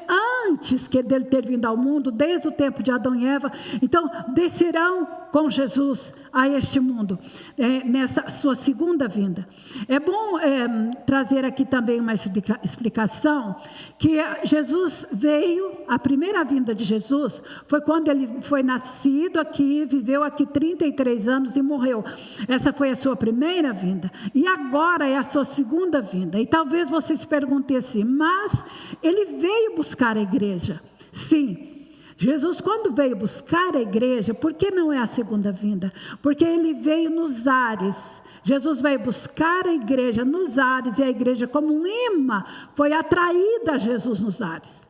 antes 0.47 0.87
que 0.87 1.03
dele 1.03 1.25
ter 1.25 1.45
vindo 1.45 1.65
ao 1.65 1.75
mundo, 1.75 2.09
desde 2.09 2.47
o 2.47 2.51
tempo 2.53 2.81
de 2.81 2.89
Adão 2.89 3.13
e 3.15 3.25
Eva. 3.25 3.51
Então, 3.81 4.09
descerão 4.33 5.05
com 5.35 5.49
Jesus 5.49 6.13
a 6.31 6.47
este 6.47 6.79
mundo, 6.79 7.19
é, 7.57 7.83
nessa 7.83 8.29
sua 8.29 8.55
segunda 8.55 9.05
vinda. 9.05 9.45
É 9.85 9.99
bom 9.99 10.39
é, 10.39 10.91
trazer 11.05 11.43
aqui 11.43 11.65
também 11.65 11.99
uma 11.99 12.13
explica, 12.13 12.57
explicação, 12.63 13.53
que 13.97 14.17
Jesus 14.45 15.07
veio, 15.11 15.73
a 15.89 15.99
primeira 15.99 16.41
vinda 16.45 16.73
de 16.73 16.85
Jesus 16.85 17.41
foi 17.67 17.81
quando 17.81 18.07
ele 18.07 18.41
foi 18.43 18.63
nascido 18.63 19.37
aqui, 19.37 19.85
viveu 19.85 20.23
aqui 20.23 20.45
33 20.45 21.27
anos 21.27 21.57
e 21.57 21.61
morreu. 21.61 22.01
Essa 22.47 22.71
foi 22.71 22.91
a 22.91 22.95
sua 22.95 23.17
primeira 23.17 23.73
vinda. 23.73 24.09
E 24.33 24.47
agora 24.47 25.05
é 25.05 25.17
a 25.17 25.23
sua 25.23 25.43
segunda 25.43 25.65
segunda 25.65 26.01
vinda. 26.01 26.39
E 26.39 26.45
talvez 26.45 26.89
você 26.89 27.17
se 27.17 27.27
pergunte 27.27 27.75
assim, 27.75 28.03
mas 28.03 28.63
ele 29.03 29.37
veio 29.37 29.75
buscar 29.75 30.15
a 30.15 30.21
igreja. 30.21 30.81
Sim, 31.11 31.74
Jesus, 32.17 32.61
quando 32.61 32.95
veio 32.95 33.15
buscar 33.15 33.75
a 33.75 33.81
igreja, 33.81 34.33
por 34.33 34.53
que 34.53 34.71
não 34.71 34.91
é 34.91 34.97
a 34.97 35.07
segunda 35.07 35.51
vinda? 35.51 35.91
Porque 36.21 36.45
ele 36.45 36.73
veio 36.73 37.09
nos 37.09 37.45
ares. 37.45 38.21
Jesus 38.43 38.79
veio 38.79 38.99
buscar 38.99 39.67
a 39.67 39.73
igreja 39.73 40.23
nos 40.23 40.57
ares, 40.57 40.97
e 40.97 41.03
a 41.03 41.09
igreja, 41.09 41.47
como 41.47 41.73
um 41.73 41.85
imã, 41.85 42.45
foi 42.73 42.93
atraída 42.93 43.73
a 43.73 43.77
Jesus 43.77 44.19
nos 44.19 44.41
ares. 44.41 44.85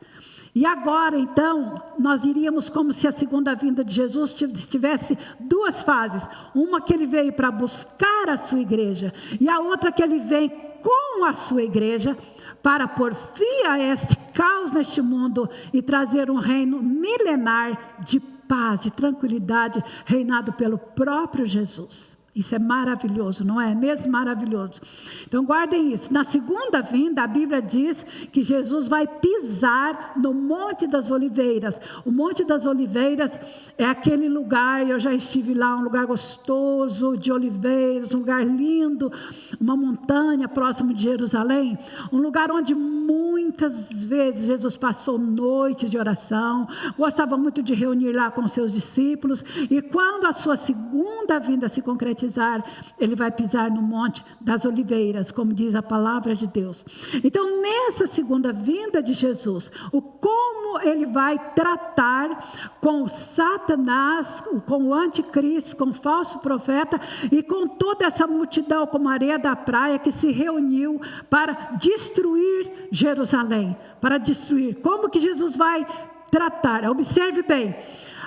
E 0.54 0.64
agora, 0.64 1.18
então, 1.18 1.74
nós 1.98 2.24
iríamos 2.24 2.70
como 2.70 2.92
se 2.92 3.06
a 3.06 3.12
segunda 3.12 3.54
vinda 3.54 3.84
de 3.84 3.92
Jesus 3.92 4.32
tivesse 4.32 5.18
duas 5.40 5.82
fases: 5.82 6.28
uma 6.54 6.80
que 6.80 6.94
ele 6.94 7.06
veio 7.06 7.32
para 7.32 7.50
buscar 7.50 8.28
a 8.28 8.38
sua 8.38 8.60
igreja, 8.60 9.12
e 9.40 9.48
a 9.48 9.58
outra 9.58 9.90
que 9.90 10.02
ele 10.02 10.18
vem 10.18 10.48
com 10.86 11.24
a 11.24 11.32
sua 11.32 11.64
igreja 11.64 12.16
para 12.62 12.86
pôr 12.86 13.12
fim 13.12 13.66
a 13.66 13.76
este 13.76 14.14
caos 14.32 14.70
neste 14.70 15.02
mundo 15.02 15.50
e 15.72 15.82
trazer 15.82 16.30
um 16.30 16.36
reino 16.36 16.80
milenar 16.80 17.96
de 18.04 18.20
paz, 18.20 18.82
de 18.82 18.92
tranquilidade, 18.92 19.82
reinado 20.04 20.52
pelo 20.52 20.78
próprio 20.78 21.44
Jesus. 21.44 22.16
Isso 22.36 22.54
é 22.54 22.58
maravilhoso, 22.58 23.42
não 23.42 23.58
é 23.58 23.74
mesmo 23.74 24.12
maravilhoso? 24.12 24.74
Então 25.26 25.42
guardem 25.42 25.94
isso. 25.94 26.12
Na 26.12 26.22
segunda 26.22 26.82
vinda, 26.82 27.22
a 27.22 27.26
Bíblia 27.26 27.62
diz 27.62 28.04
que 28.30 28.42
Jesus 28.42 28.88
vai 28.88 29.06
pisar 29.06 30.12
no 30.18 30.34
Monte 30.34 30.86
das 30.86 31.10
Oliveiras. 31.10 31.80
O 32.04 32.12
Monte 32.12 32.44
das 32.44 32.66
Oliveiras 32.66 33.72
é 33.78 33.86
aquele 33.86 34.28
lugar, 34.28 34.86
eu 34.86 35.00
já 35.00 35.14
estive 35.14 35.54
lá, 35.54 35.76
um 35.76 35.84
lugar 35.84 36.04
gostoso 36.04 37.16
de 37.16 37.32
oliveiras, 37.32 38.12
um 38.12 38.18
lugar 38.18 38.44
lindo, 38.44 39.10
uma 39.58 39.74
montanha 39.74 40.46
próximo 40.46 40.92
de 40.92 41.04
Jerusalém, 41.04 41.78
um 42.12 42.18
lugar 42.18 42.50
onde 42.50 42.74
muitas 42.74 44.04
vezes 44.04 44.44
Jesus 44.44 44.76
passou 44.76 45.16
noites 45.18 45.90
de 45.90 45.96
oração, 45.96 46.68
gostava 46.98 47.38
muito 47.38 47.62
de 47.62 47.72
reunir 47.72 48.12
lá 48.12 48.30
com 48.30 48.46
seus 48.46 48.72
discípulos, 48.72 49.42
e 49.70 49.80
quando 49.80 50.26
a 50.26 50.34
sua 50.34 50.58
segunda 50.58 51.38
vinda 51.40 51.66
se 51.66 51.80
concretizou, 51.80 52.25
ele 52.98 53.14
vai 53.14 53.30
pisar 53.30 53.70
no 53.70 53.82
monte 53.82 54.24
das 54.40 54.64
oliveiras, 54.64 55.30
como 55.30 55.54
diz 55.54 55.74
a 55.74 55.82
palavra 55.82 56.34
de 56.34 56.46
Deus. 56.46 56.84
Então, 57.22 57.62
nessa 57.62 58.06
segunda 58.06 58.52
vinda 58.52 59.02
de 59.02 59.14
Jesus, 59.14 59.70
o 59.92 60.02
como 60.02 60.80
ele 60.80 61.06
vai 61.06 61.38
tratar 61.54 62.38
com 62.80 63.06
Satanás, 63.06 64.42
com 64.66 64.84
o 64.84 64.94
anticristo, 64.94 65.76
com 65.76 65.90
o 65.90 65.94
falso 65.94 66.40
profeta 66.40 67.00
e 67.30 67.42
com 67.42 67.66
toda 67.66 68.06
essa 68.06 68.26
multidão 68.26 68.86
como 68.86 69.08
areia 69.08 69.38
da 69.38 69.54
praia 69.54 69.98
que 69.98 70.12
se 70.12 70.32
reuniu 70.32 71.00
para 71.30 71.76
destruir 71.78 72.88
Jerusalém, 72.90 73.76
para 74.00 74.18
destruir. 74.18 74.76
Como 74.80 75.08
que 75.08 75.20
Jesus 75.20 75.56
vai 75.56 75.86
tratar? 76.30 76.88
Observe 76.90 77.42
bem. 77.42 77.74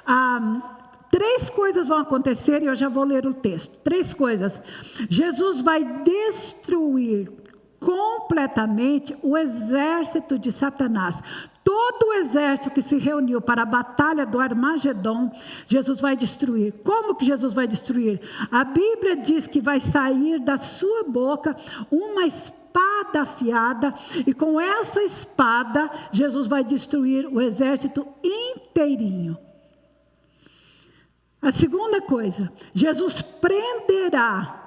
Ah, 0.06 0.79
Três 1.20 1.50
coisas 1.50 1.86
vão 1.86 1.98
acontecer 1.98 2.64
e 2.64 2.68
eu 2.68 2.76
já 2.76 2.88
vou 2.88 3.04
ler 3.04 3.28
o 3.28 3.34
texto. 3.34 3.82
Três 3.84 4.14
coisas. 4.14 4.62
Jesus 5.10 5.60
vai 5.60 5.84
destruir 6.02 7.30
completamente 7.78 9.14
o 9.22 9.38
exército 9.38 10.40
de 10.40 10.50
Satanás. 10.50 11.22
Todo 11.62 12.08
o 12.08 12.14
exército 12.14 12.72
que 12.72 12.82
se 12.82 12.98
reuniu 12.98 13.42
para 13.42 13.64
a 13.64 13.66
batalha 13.66 14.26
do 14.26 14.40
Armagedon, 14.40 15.30
Jesus 15.68 16.00
vai 16.00 16.16
destruir. 16.16 16.74
Como 16.86 17.14
que 17.14 17.26
Jesus 17.26 17.52
vai 17.52 17.68
destruir? 17.68 18.22
A 18.50 18.64
Bíblia 18.64 19.18
diz 19.18 19.46
que 19.46 19.60
vai 19.60 19.82
sair 19.82 20.40
da 20.40 20.58
sua 20.58 21.04
boca 21.04 21.54
uma 21.92 22.26
espada 22.26 23.24
afiada, 23.24 23.94
e 24.26 24.34
com 24.34 24.60
essa 24.60 25.04
espada, 25.04 25.92
Jesus 26.14 26.48
vai 26.48 26.64
destruir 26.64 27.28
o 27.28 27.42
exército 27.42 28.08
inteirinho. 28.24 29.38
A 31.42 31.52
segunda 31.52 32.02
coisa, 32.02 32.52
Jesus 32.74 33.22
prenderá 33.22 34.60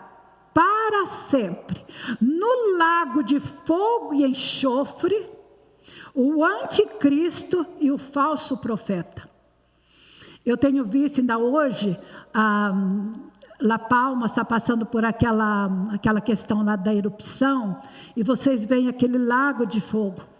para 0.54 1.06
sempre 1.06 1.84
no 2.20 2.76
lago 2.78 3.22
de 3.22 3.38
fogo 3.40 4.14
e 4.14 4.24
enxofre 4.24 5.30
o 6.14 6.44
anticristo 6.44 7.66
e 7.78 7.90
o 7.90 7.98
falso 7.98 8.56
profeta. 8.56 9.28
Eu 10.44 10.56
tenho 10.56 10.84
visto 10.84 11.20
ainda 11.20 11.38
hoje 11.38 11.98
a 12.34 12.72
La 13.60 13.78
Palma 13.78 14.26
está 14.26 14.44
passando 14.44 14.84
por 14.84 15.04
aquela, 15.04 15.70
aquela 15.92 16.20
questão 16.20 16.64
lá 16.64 16.74
da 16.74 16.94
erupção 16.94 17.78
e 18.16 18.22
vocês 18.22 18.64
veem 18.64 18.88
aquele 18.88 19.18
lago 19.18 19.66
de 19.66 19.80
fogo. 19.80 20.31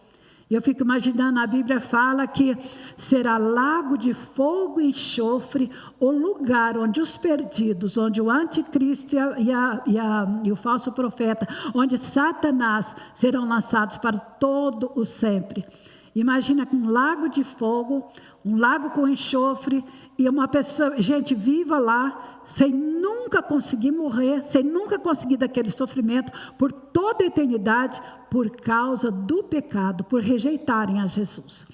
Eu 0.53 0.61
fico 0.61 0.83
imaginando, 0.83 1.41
a 1.41 1.47
Bíblia 1.47 1.81
fala 1.81 2.27
que 2.27 2.55
será 2.95 3.39
lago 3.39 3.97
de 3.97 4.13
fogo 4.13 4.83
e 4.83 4.89
enxofre 4.91 5.71
o 5.99 6.11
lugar 6.11 6.77
onde 6.77 7.01
os 7.01 7.17
perdidos, 7.17 7.97
onde 7.97 8.21
o 8.21 8.31
anticristo 8.31 9.17
e, 9.17 9.19
a, 9.19 9.39
e, 9.39 9.51
a, 9.51 9.83
e, 9.87 9.99
a, 9.99 10.43
e 10.45 10.53
o 10.53 10.57
falso 10.57 10.93
profeta, 10.93 11.49
onde 11.75 11.97
Satanás 11.97 12.95
serão 13.15 13.49
lançados 13.49 13.97
para 13.97 14.19
todo 14.19 14.93
o 14.95 15.07
sempre. 15.07 15.65
Imagina 16.15 16.69
um 16.71 16.87
lago 16.87 17.31
de 17.31 17.43
fogo, 17.43 18.07
um 18.45 18.59
lago 18.59 18.91
com 18.91 19.09
enxofre 19.09 19.83
e 20.19 20.29
uma 20.29 20.47
pessoa, 20.47 21.01
gente 21.01 21.35
viva 21.35 21.79
lá, 21.79 22.42
sem 22.45 22.71
nunca 22.71 23.43
conseguir 23.43 23.93
morrer, 23.93 24.45
sem 24.47 24.63
nunca 24.63 24.99
conseguir 24.99 25.37
daquele 25.37 25.71
sofrimento 25.71 26.33
por 26.57 26.73
toda 26.73 27.25
a 27.25 27.27
eternidade, 27.27 28.01
por 28.31 28.51
causa 28.51 29.11
do 29.11 29.43
pecado, 29.43 30.05
por 30.05 30.23
rejeitarem 30.23 31.01
a 31.01 31.07
Jesus. 31.07 31.67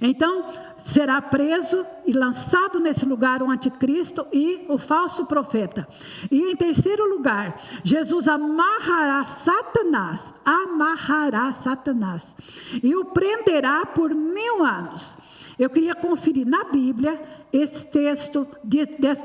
Então, 0.00 0.46
será 0.78 1.20
preso 1.20 1.84
e 2.06 2.12
lançado 2.12 2.78
nesse 2.78 3.04
lugar 3.04 3.42
o 3.42 3.50
anticristo 3.50 4.24
e 4.32 4.64
o 4.68 4.78
falso 4.78 5.26
profeta. 5.26 5.86
E 6.30 6.52
em 6.52 6.54
terceiro 6.54 7.08
lugar, 7.08 7.56
Jesus 7.82 8.28
amarrará 8.28 9.24
Satanás, 9.24 10.32
amarrará 10.44 11.52
Satanás 11.52 12.36
e 12.82 12.94
o 12.94 13.06
prenderá 13.06 13.84
por 13.84 14.14
mil 14.14 14.64
anos. 14.64 15.16
Eu 15.58 15.70
queria 15.70 15.94
conferir 15.94 16.46
na 16.46 16.64
Bíblia 16.64 17.20
esse 17.56 17.86
texto 17.86 18.46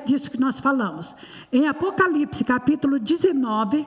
disso 0.05 0.31
que 0.31 0.39
nós 0.39 0.59
falamos. 0.59 1.15
Em 1.51 1.67
Apocalipse, 1.67 2.43
capítulo 2.43 2.99
19, 2.99 3.85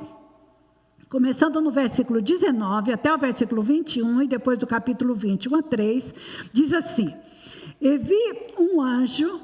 começando 1.08 1.60
no 1.60 1.70
versículo 1.70 2.20
19 2.20 2.92
até 2.92 3.12
o 3.12 3.18
versículo 3.18 3.62
21 3.62 4.22
e 4.22 4.28
depois 4.28 4.58
do 4.58 4.66
capítulo 4.66 5.14
21 5.14 5.56
a 5.56 5.62
3, 5.62 6.14
diz 6.52 6.72
assim: 6.72 7.12
E 7.80 7.96
vi 7.96 8.46
um 8.58 8.80
anjo, 8.80 9.40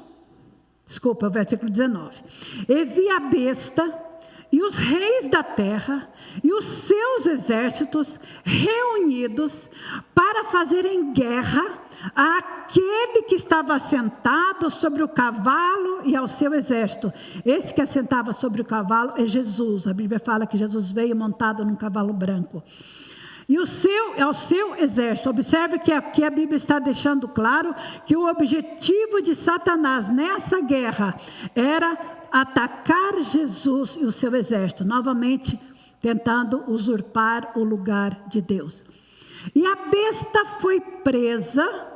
desculpa, 0.85 1.27
o 1.27 1.31
versículo 1.31 1.71
19. 1.71 2.23
E 2.67 2.85
vi 2.85 3.09
a 3.09 3.19
besta 3.19 4.11
e 4.51 4.61
os 4.61 4.75
reis 4.75 5.29
da 5.29 5.43
terra 5.43 6.11
e 6.43 6.53
os 6.53 6.65
seus 6.65 7.25
exércitos 7.25 8.19
reunidos 8.43 9.69
para 10.13 10.45
fazerem 10.45 11.13
guerra 11.13 11.79
àquele 12.15 13.23
que 13.23 13.35
estava 13.35 13.79
sentado 13.79 14.69
sobre 14.69 15.03
o 15.03 15.07
cavalo 15.07 16.01
e 16.03 16.15
ao 16.15 16.27
seu 16.27 16.53
exército. 16.53 17.11
Esse 17.45 17.73
que 17.73 17.81
assentava 17.81 18.33
sobre 18.33 18.61
o 18.61 18.65
cavalo 18.65 19.13
é 19.17 19.27
Jesus. 19.27 19.87
A 19.87 19.93
Bíblia 19.93 20.19
fala 20.19 20.47
que 20.47 20.57
Jesus 20.57 20.91
veio 20.91 21.15
montado 21.15 21.63
num 21.65 21.75
cavalo 21.75 22.13
branco. 22.13 22.63
E 23.47 23.59
o 23.59 23.65
seu, 23.65 24.13
é 24.15 24.33
seu 24.33 24.75
exército. 24.75 25.29
Observe 25.29 25.77
que 25.79 25.91
aqui 25.91 26.23
a 26.23 26.29
Bíblia 26.29 26.55
está 26.55 26.79
deixando 26.79 27.27
claro 27.27 27.75
que 28.05 28.15
o 28.15 28.29
objetivo 28.29 29.21
de 29.21 29.35
Satanás 29.35 30.07
nessa 30.07 30.61
guerra 30.61 31.15
era 31.53 31.97
atacar 32.31 33.21
Jesus 33.21 33.97
e 33.97 34.05
o 34.05 34.11
seu 34.11 34.33
exército, 34.35 34.85
novamente 34.85 35.59
tentando 35.99 36.63
usurpar 36.67 37.51
o 37.55 37.63
lugar 37.63 38.23
de 38.27 38.41
Deus. 38.41 38.85
E 39.53 39.65
a 39.65 39.75
besta 39.75 40.45
foi 40.59 40.79
presa 40.79 41.90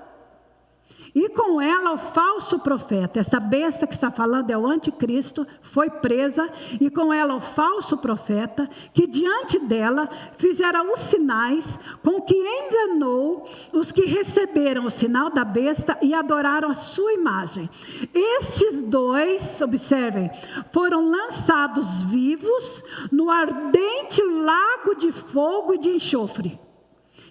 e 1.15 1.29
com 1.29 1.61
ela 1.61 1.93
o 1.93 1.97
falso 1.97 2.59
profeta, 2.59 3.21
essa 3.21 3.39
besta 3.39 3.87
que 3.87 3.93
está 3.93 4.11
falando 4.11 4.51
é 4.51 4.57
o 4.57 4.67
anticristo, 4.67 5.47
foi 5.61 5.89
presa, 5.89 6.51
e 6.79 6.89
com 6.89 7.13
ela 7.13 7.33
o 7.35 7.39
falso 7.39 7.95
profeta, 7.97 8.69
que 8.93 9.07
diante 9.07 9.57
dela 9.59 10.09
fizeram 10.37 10.91
os 10.91 10.99
sinais 10.99 11.79
com 12.03 12.21
que 12.21 12.35
enganou 12.35 13.45
os 13.71 13.93
que 13.93 14.05
receberam 14.05 14.85
o 14.85 14.91
sinal 14.91 15.29
da 15.29 15.45
besta 15.45 15.97
e 16.01 16.13
adoraram 16.13 16.69
a 16.69 16.75
sua 16.75 17.13
imagem. 17.13 17.69
Estes 18.13 18.81
dois, 18.81 19.61
observem, 19.61 20.29
foram 20.73 21.09
lançados 21.09 22.03
vivos 22.03 22.83
no 23.09 23.29
ardente 23.31 24.21
lago 24.21 24.95
de 24.95 25.13
fogo 25.13 25.75
e 25.75 25.77
de 25.77 25.89
enxofre. 25.91 26.64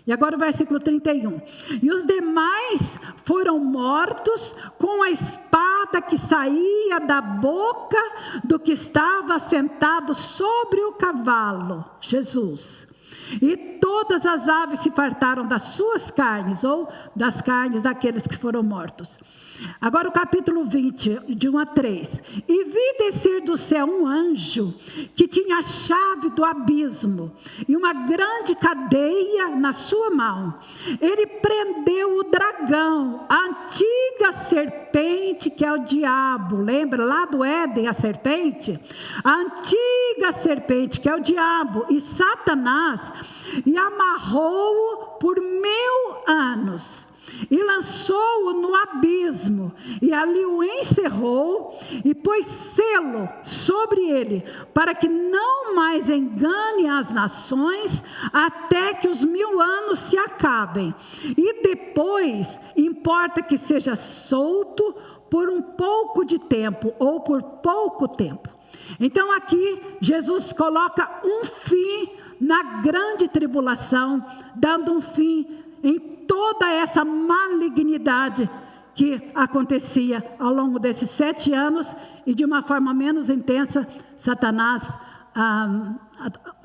E 0.06 0.12
agora 0.12 0.36
o 0.36 0.38
versículo 0.38 0.78
31. 0.78 1.40
E 1.82 1.90
os 1.90 2.04
demais 2.04 2.98
foram 3.24 3.58
mortos 3.58 4.54
com 4.78 5.02
a 5.02 5.10
espada 5.10 6.02
que 6.02 6.18
saía 6.18 7.00
da 7.00 7.22
boca 7.22 7.96
do 8.44 8.58
que 8.58 8.72
estava 8.72 9.38
sentado 9.38 10.14
sobre 10.14 10.80
o 10.82 10.92
cavalo, 10.92 11.84
Jesus. 12.00 12.86
E 13.40 13.56
todas 13.56 14.26
as 14.26 14.48
aves 14.48 14.80
se 14.80 14.90
fartaram 14.90 15.46
das 15.46 15.62
suas 15.68 16.10
carnes, 16.10 16.62
ou 16.62 16.88
das 17.16 17.40
carnes 17.40 17.82
daqueles 17.82 18.26
que 18.26 18.36
foram 18.36 18.62
mortos. 18.62 19.18
Agora 19.80 20.08
o 20.08 20.12
capítulo 20.12 20.64
20, 20.64 21.20
de 21.28 21.48
1 21.48 21.58
a 21.58 21.66
3. 21.66 22.22
E 22.48 22.64
vi 22.64 22.98
descer 22.98 23.40
do 23.42 23.56
céu 23.56 23.86
um 23.86 24.06
anjo 24.06 24.74
que 25.14 25.28
tinha 25.28 25.58
a 25.58 25.62
chave 25.62 26.30
do 26.30 26.44
abismo 26.44 27.34
e 27.68 27.76
uma 27.76 27.92
grande 27.92 28.54
cadeia 28.54 29.48
na 29.56 29.72
sua 29.72 30.10
mão. 30.10 30.54
Ele 31.00 31.26
prendeu 31.26 32.18
o 32.18 32.24
dragão, 32.24 33.26
a 33.28 33.46
antiga 33.46 34.32
serpente 34.32 35.50
que 35.50 35.64
é 35.64 35.72
o 35.72 35.84
diabo. 35.84 36.56
Lembra 36.56 37.04
lá 37.04 37.24
do 37.26 37.44
Éden 37.44 37.86
a 37.86 37.94
serpente? 37.94 38.78
A 39.22 39.34
antiga 39.36 40.32
serpente 40.32 41.00
que 41.00 41.08
é 41.08 41.14
o 41.14 41.20
diabo 41.20 41.86
e 41.90 42.00
Satanás 42.00 43.44
e 43.64 43.76
amarrou-o 43.76 45.18
por 45.18 45.40
mil 45.40 46.16
anos 46.26 47.13
e 47.50 47.62
lançou-o 47.62 48.54
no 48.54 48.74
abismo, 48.74 49.72
e 50.00 50.12
ali 50.12 50.44
o 50.44 50.62
encerrou, 50.62 51.78
e 52.04 52.14
pôs 52.14 52.46
selo 52.46 53.28
sobre 53.42 54.00
ele, 54.10 54.44
para 54.72 54.94
que 54.94 55.08
não 55.08 55.74
mais 55.74 56.08
engane 56.08 56.88
as 56.88 57.10
nações, 57.10 58.04
até 58.32 58.94
que 58.94 59.08
os 59.08 59.24
mil 59.24 59.60
anos 59.60 60.00
se 60.00 60.16
acabem. 60.16 60.94
E 61.36 61.62
depois, 61.62 62.60
importa 62.76 63.42
que 63.42 63.58
seja 63.58 63.96
solto 63.96 64.94
por 65.30 65.48
um 65.48 65.62
pouco 65.62 66.24
de 66.24 66.38
tempo, 66.38 66.94
ou 66.98 67.20
por 67.20 67.42
pouco 67.42 68.06
tempo. 68.06 68.50
Então 69.00 69.32
aqui, 69.32 69.80
Jesus 70.00 70.52
coloca 70.52 71.20
um 71.24 71.44
fim 71.44 72.10
na 72.40 72.80
grande 72.80 73.28
tribulação, 73.28 74.24
dando 74.54 74.92
um 74.92 75.00
fim 75.00 75.64
em 75.82 76.13
toda 76.26 76.70
essa 76.70 77.04
malignidade 77.04 78.48
que 78.94 79.28
acontecia 79.34 80.22
ao 80.38 80.52
longo 80.52 80.78
desses 80.78 81.10
sete 81.10 81.52
anos 81.52 81.94
e 82.24 82.34
de 82.34 82.44
uma 82.44 82.62
forma 82.62 82.94
menos 82.94 83.28
intensa, 83.28 83.86
Satanás, 84.16 84.96
ah, 85.34 85.94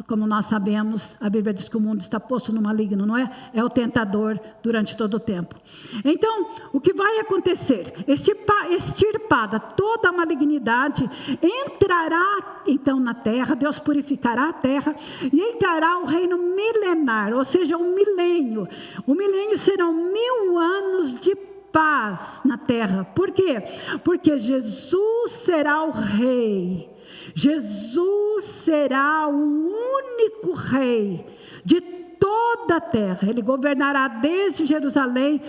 como 0.10 0.26
nós 0.26 0.48
sabemos, 0.48 1.16
a 1.22 1.30
Bíblia 1.30 1.54
diz 1.54 1.70
que 1.70 1.78
o 1.78 1.80
mundo 1.80 2.02
está 2.02 2.20
posto 2.20 2.52
no 2.52 2.60
maligno, 2.60 3.06
não 3.06 3.16
é? 3.16 3.30
É 3.54 3.64
o 3.64 3.70
tentador 3.70 4.40
durante 4.64 4.98
todo 4.98 5.14
o 5.14 5.20
tempo. 5.20 5.56
Então, 6.04 6.50
o 6.74 6.82
que 6.82 6.94
vai 6.94 7.20
acontecer? 7.20 7.94
Extirpada 8.08 9.60
toda 9.60 10.10
a 10.10 10.12
malignidade, 10.12 11.08
entrará 11.42 12.62
então 12.66 13.00
na 13.00 13.14
terra, 13.14 13.56
Deus 13.56 13.78
purificará 13.78 14.50
a 14.50 14.54
terra 14.54 14.96
e 15.32 15.40
entrará 15.40 16.00
o 16.00 16.06
reino 16.06 16.40
milenar, 16.40 17.32
ou 17.32 17.46
seja, 17.46 17.78
um 17.78 17.94
milênio. 17.94 18.68
O 19.06 19.14
milênio 19.14 19.60
serão 19.60 19.94
mil 19.94 20.58
anos 20.58 21.20
de 21.20 21.36
paz 21.72 22.42
na 22.46 22.58
terra. 22.58 23.06
Por 23.16 23.30
quê? 23.30 23.62
Porque 24.04 24.40
Jesus 24.40 25.32
será 25.34 25.84
o 25.84 25.92
rei. 25.92 26.90
Jesus 27.36 28.46
será 28.46 29.28
o 29.28 29.34
único 29.34 30.54
rei 30.54 31.26
de 31.64 31.82
toda 31.82 32.78
a 32.78 32.82
terra. 32.82 33.30
Ele 33.30 33.42
governará 33.42 34.08
desde 34.08 34.66
Jerusalém 34.66 35.42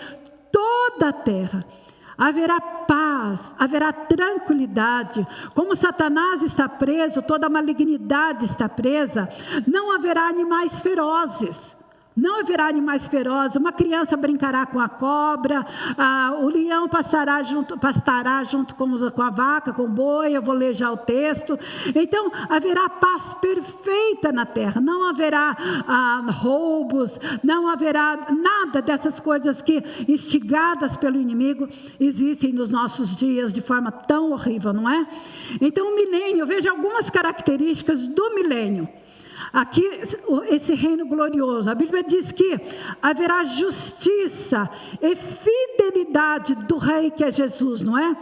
toda 0.52 1.08
a 1.08 1.12
terra. 1.12 1.64
Haverá 2.16 2.60
paz, 2.60 3.54
haverá 3.58 3.92
tranquilidade. 3.92 5.26
Como 5.54 5.74
Satanás 5.74 6.42
está 6.42 6.68
preso, 6.68 7.22
toda 7.22 7.46
a 7.46 7.50
malignidade 7.50 8.44
está 8.44 8.68
presa, 8.68 9.28
não 9.66 9.94
haverá 9.94 10.28
animais 10.28 10.80
ferozes. 10.80 11.79
Não 12.16 12.40
haverá 12.40 12.66
animais 12.66 13.06
ferozes, 13.06 13.54
uma 13.54 13.72
criança 13.72 14.16
brincará 14.16 14.66
com 14.66 14.80
a 14.80 14.88
cobra, 14.88 15.64
ah, 15.96 16.36
o 16.40 16.48
leão 16.48 16.88
passará 16.88 17.40
junto, 17.44 17.78
pastará 17.78 18.42
junto 18.42 18.74
com, 18.74 19.10
com, 19.10 19.22
a 19.22 19.30
vaca, 19.30 19.72
com 19.72 19.84
o 19.84 19.88
boi, 19.88 20.32
eu 20.32 20.42
vou 20.42 20.54
ler 20.54 20.74
já 20.74 20.90
o 20.90 20.96
texto. 20.96 21.56
Então, 21.94 22.30
haverá 22.48 22.88
paz 22.88 23.32
perfeita 23.34 24.32
na 24.32 24.44
terra, 24.44 24.80
não 24.80 25.08
haverá 25.08 25.56
ah, 25.86 26.22
roubos, 26.32 27.20
não 27.44 27.68
haverá 27.68 28.26
nada 28.30 28.82
dessas 28.82 29.20
coisas 29.20 29.62
que, 29.62 29.82
instigadas 30.08 30.96
pelo 30.96 31.20
inimigo, 31.20 31.68
existem 32.00 32.52
nos 32.52 32.70
nossos 32.72 33.14
dias 33.14 33.52
de 33.52 33.60
forma 33.60 33.92
tão 33.92 34.32
horrível, 34.32 34.72
não 34.72 34.90
é? 34.90 35.06
Então, 35.60 35.92
o 35.92 35.94
milênio, 35.94 36.44
veja 36.44 36.72
algumas 36.72 37.08
características 37.08 38.08
do 38.08 38.34
milênio. 38.34 38.88
Aqui, 39.52 39.82
esse 40.48 40.74
reino 40.74 41.06
glorioso, 41.06 41.68
a 41.68 41.74
Bíblia 41.74 42.02
diz 42.02 42.30
que 42.30 42.58
haverá 43.02 43.44
justiça 43.44 44.70
e 45.00 45.16
fidelidade 45.16 46.54
do 46.54 46.78
rei 46.78 47.10
que 47.10 47.24
é 47.24 47.32
Jesus, 47.32 47.80
não 47.80 47.98
é? 47.98 48.16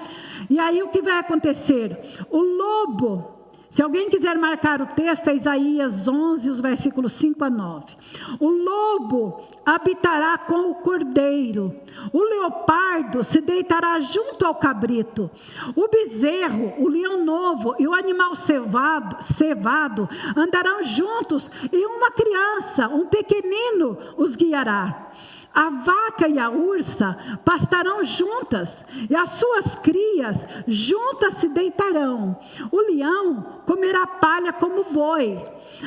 E 0.48 0.58
aí 0.58 0.82
o 0.82 0.88
que 0.88 1.02
vai 1.02 1.18
acontecer? 1.18 1.98
O 2.30 2.40
lobo 2.40 3.37
Se 3.70 3.82
alguém 3.82 4.08
quiser 4.08 4.36
marcar 4.38 4.80
o 4.80 4.86
texto, 4.86 5.28
é 5.28 5.34
Isaías 5.34 6.08
11, 6.08 6.48
os 6.48 6.60
versículos 6.60 7.12
5 7.12 7.44
a 7.44 7.50
9. 7.50 7.96
O 8.40 8.48
lobo 8.48 9.46
habitará 9.64 10.38
com 10.38 10.70
o 10.70 10.74
cordeiro, 10.76 11.76
o 12.10 12.22
leopardo 12.22 13.22
se 13.22 13.42
deitará 13.42 14.00
junto 14.00 14.46
ao 14.46 14.54
cabrito, 14.54 15.30
o 15.76 15.86
bezerro, 15.86 16.74
o 16.78 16.88
leão 16.88 17.22
novo 17.22 17.74
e 17.78 17.86
o 17.86 17.92
animal 17.92 18.34
cevado, 18.34 19.22
cevado 19.22 20.08
andarão 20.34 20.82
juntos, 20.82 21.50
e 21.70 21.84
uma 21.84 22.10
criança, 22.10 22.88
um 22.88 23.06
pequenino, 23.06 23.98
os 24.16 24.34
guiará. 24.34 25.10
A 25.54 25.70
vaca 25.70 26.28
e 26.28 26.38
a 26.38 26.50
ursa 26.50 27.16
pastarão 27.44 28.04
juntas, 28.04 28.84
e 29.10 29.16
as 29.16 29.30
suas 29.30 29.74
crias 29.74 30.46
juntas 30.66 31.34
se 31.34 31.48
deitarão. 31.48 32.38
O 32.70 32.80
leão 32.80 33.62
comerá 33.66 34.06
palha 34.06 34.52
como 34.52 34.84
boi. 34.84 35.42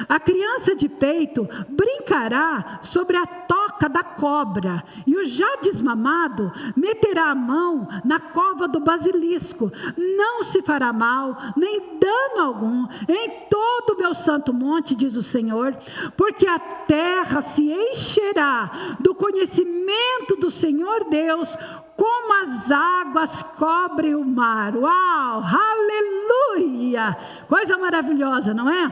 A 0.09 0.19
criança 0.19 0.75
de 0.75 0.89
peito 0.89 1.47
brincará 1.69 2.79
sobre 2.81 3.17
a 3.17 3.25
toca 3.25 3.70
da 3.87 4.03
cobra, 4.03 4.83
e 5.05 5.15
o 5.15 5.25
já 5.25 5.57
desmamado 5.61 6.51
meterá 6.75 7.31
a 7.31 7.35
mão 7.35 7.87
na 8.03 8.19
cova 8.19 8.67
do 8.67 8.79
basilisco. 8.79 9.71
Não 9.97 10.43
se 10.43 10.61
fará 10.61 10.91
mal, 10.91 11.37
nem 11.55 11.97
dano 11.99 12.41
algum, 12.41 12.87
em 13.07 13.29
todo 13.49 13.93
o 13.93 13.97
meu 13.97 14.13
santo 14.13 14.53
monte, 14.53 14.95
diz 14.95 15.15
o 15.15 15.23
Senhor, 15.23 15.75
porque 16.15 16.47
a 16.47 16.59
terra 16.59 17.41
se 17.41 17.71
encherá 17.71 18.97
do 18.99 19.13
conhecimento 19.15 20.35
do 20.39 20.51
Senhor 20.51 21.05
Deus, 21.09 21.55
como 21.95 22.43
as 22.43 22.71
águas 22.71 23.43
cobrem 23.43 24.15
o 24.15 24.25
mar. 24.25 24.75
Uau! 24.75 25.43
Aleluia! 25.43 27.15
Coisa 27.47 27.77
maravilhosa, 27.77 28.53
não 28.53 28.69
é? 28.69 28.91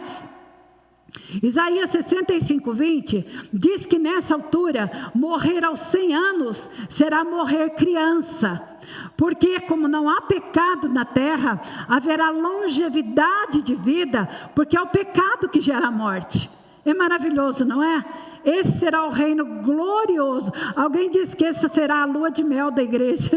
Isaías 1.41 1.89
65, 1.89 2.74
20 2.74 3.50
diz 3.54 3.86
que 3.86 4.00
nessa 4.00 4.36
altura, 4.36 5.12
morrer 5.13 5.63
aos 5.63 5.80
100 5.82 6.15
anos 6.15 6.69
será 6.89 7.24
morrer 7.24 7.72
criança. 7.72 8.78
Porque, 9.15 9.60
como 9.62 9.88
não 9.88 10.10
há 10.10 10.22
pecado 10.22 10.89
na 10.89 11.06
terra, 11.06 11.62
haverá 11.88 12.32
longevidade 12.32 13.62
de 13.62 13.76
vida, 13.76 14.28
porque 14.56 14.78
é 14.78 14.82
o 14.82 14.88
pecado 14.88 15.50
que 15.50 15.62
gera 15.62 15.88
a 15.88 15.91
morte. 15.91 16.50
É 16.86 16.93
maravilhoso, 16.93 17.65
não 17.65 17.84
é? 17.84 18.04
Esse 18.43 18.80
será 18.80 19.06
o 19.06 19.10
reino 19.10 19.62
glorioso. 19.62 20.52
Alguém 20.76 21.10
disse 21.10 21.36
que 21.36 21.43
essa 21.45 21.67
será 21.67 22.02
a 22.02 22.06
lua 22.06 22.32
de 22.32 22.43
mel 22.43 22.72
da 22.72 22.82
igreja, 22.82 23.32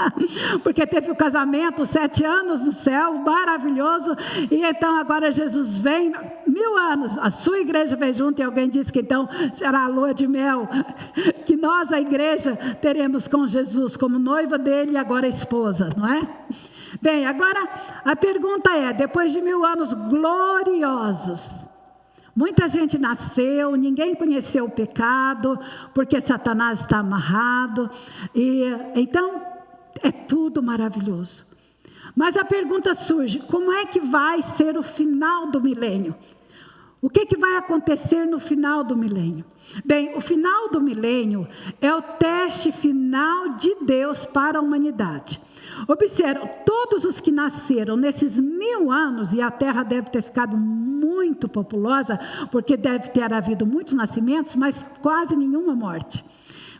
porque 0.62 0.86
teve 0.86 1.10
o 1.10 1.16
casamento, 1.16 1.86
sete 1.86 2.24
anos 2.24 2.62
no 2.62 2.72
céu, 2.72 3.14
maravilhoso. 3.14 4.14
E 4.50 4.62
então 4.62 4.96
agora 4.96 5.32
Jesus 5.32 5.78
vem, 5.78 6.12
mil 6.64 6.78
anos, 6.78 7.18
a 7.18 7.30
sua 7.30 7.60
igreja 7.60 7.94
vem 7.94 8.14
junto. 8.14 8.40
E 8.40 8.42
alguém 8.42 8.68
disse 8.68 8.90
que 8.90 9.00
então 9.00 9.28
será 9.52 9.84
a 9.84 9.88
lua 9.88 10.14
de 10.14 10.26
mel, 10.26 10.68
que 11.44 11.56
nós, 11.56 11.92
a 11.92 12.00
igreja, 12.00 12.56
teremos 12.80 13.28
com 13.28 13.46
Jesus 13.46 13.96
como 13.96 14.18
noiva 14.18 14.56
dele 14.56 14.92
e 14.92 14.96
agora 14.96 15.28
esposa, 15.28 15.90
não 15.96 16.08
é? 16.08 16.26
Bem, 17.02 17.26
agora 17.26 17.68
a 18.04 18.16
pergunta 18.16 18.70
é: 18.70 18.92
depois 18.92 19.32
de 19.32 19.40
mil 19.40 19.64
anos 19.64 19.92
gloriosos, 19.92 21.68
Muita 22.36 22.68
gente 22.68 22.98
nasceu, 22.98 23.76
ninguém 23.76 24.12
conheceu 24.12 24.64
o 24.64 24.70
pecado, 24.70 25.56
porque 25.94 26.20
Satanás 26.20 26.80
está 26.80 26.98
amarrado. 26.98 27.88
E 28.34 28.64
então 28.96 29.40
é 30.02 30.10
tudo 30.10 30.60
maravilhoso. 30.60 31.46
Mas 32.16 32.36
a 32.36 32.44
pergunta 32.44 32.92
surge: 32.96 33.38
como 33.38 33.72
é 33.72 33.86
que 33.86 34.00
vai 34.00 34.42
ser 34.42 34.76
o 34.76 34.82
final 34.82 35.46
do 35.46 35.60
milênio? 35.60 36.12
O 37.04 37.10
que, 37.10 37.26
que 37.26 37.36
vai 37.36 37.58
acontecer 37.58 38.24
no 38.24 38.40
final 38.40 38.82
do 38.82 38.96
milênio? 38.96 39.44
Bem, 39.84 40.16
o 40.16 40.22
final 40.22 40.70
do 40.70 40.80
milênio 40.80 41.46
é 41.78 41.94
o 41.94 42.00
teste 42.00 42.72
final 42.72 43.50
de 43.50 43.74
Deus 43.82 44.24
para 44.24 44.58
a 44.58 44.62
humanidade. 44.62 45.38
Observe, 45.86 46.48
todos 46.64 47.04
os 47.04 47.20
que 47.20 47.30
nasceram 47.30 47.94
nesses 47.94 48.40
mil 48.40 48.90
anos, 48.90 49.34
e 49.34 49.42
a 49.42 49.50
terra 49.50 49.82
deve 49.82 50.08
ter 50.08 50.22
ficado 50.22 50.56
muito 50.56 51.46
populosa, 51.46 52.18
porque 52.50 52.74
deve 52.74 53.10
ter 53.10 53.30
havido 53.34 53.66
muitos 53.66 53.92
nascimentos, 53.92 54.54
mas 54.54 54.82
quase 55.02 55.36
nenhuma 55.36 55.76
morte. 55.76 56.24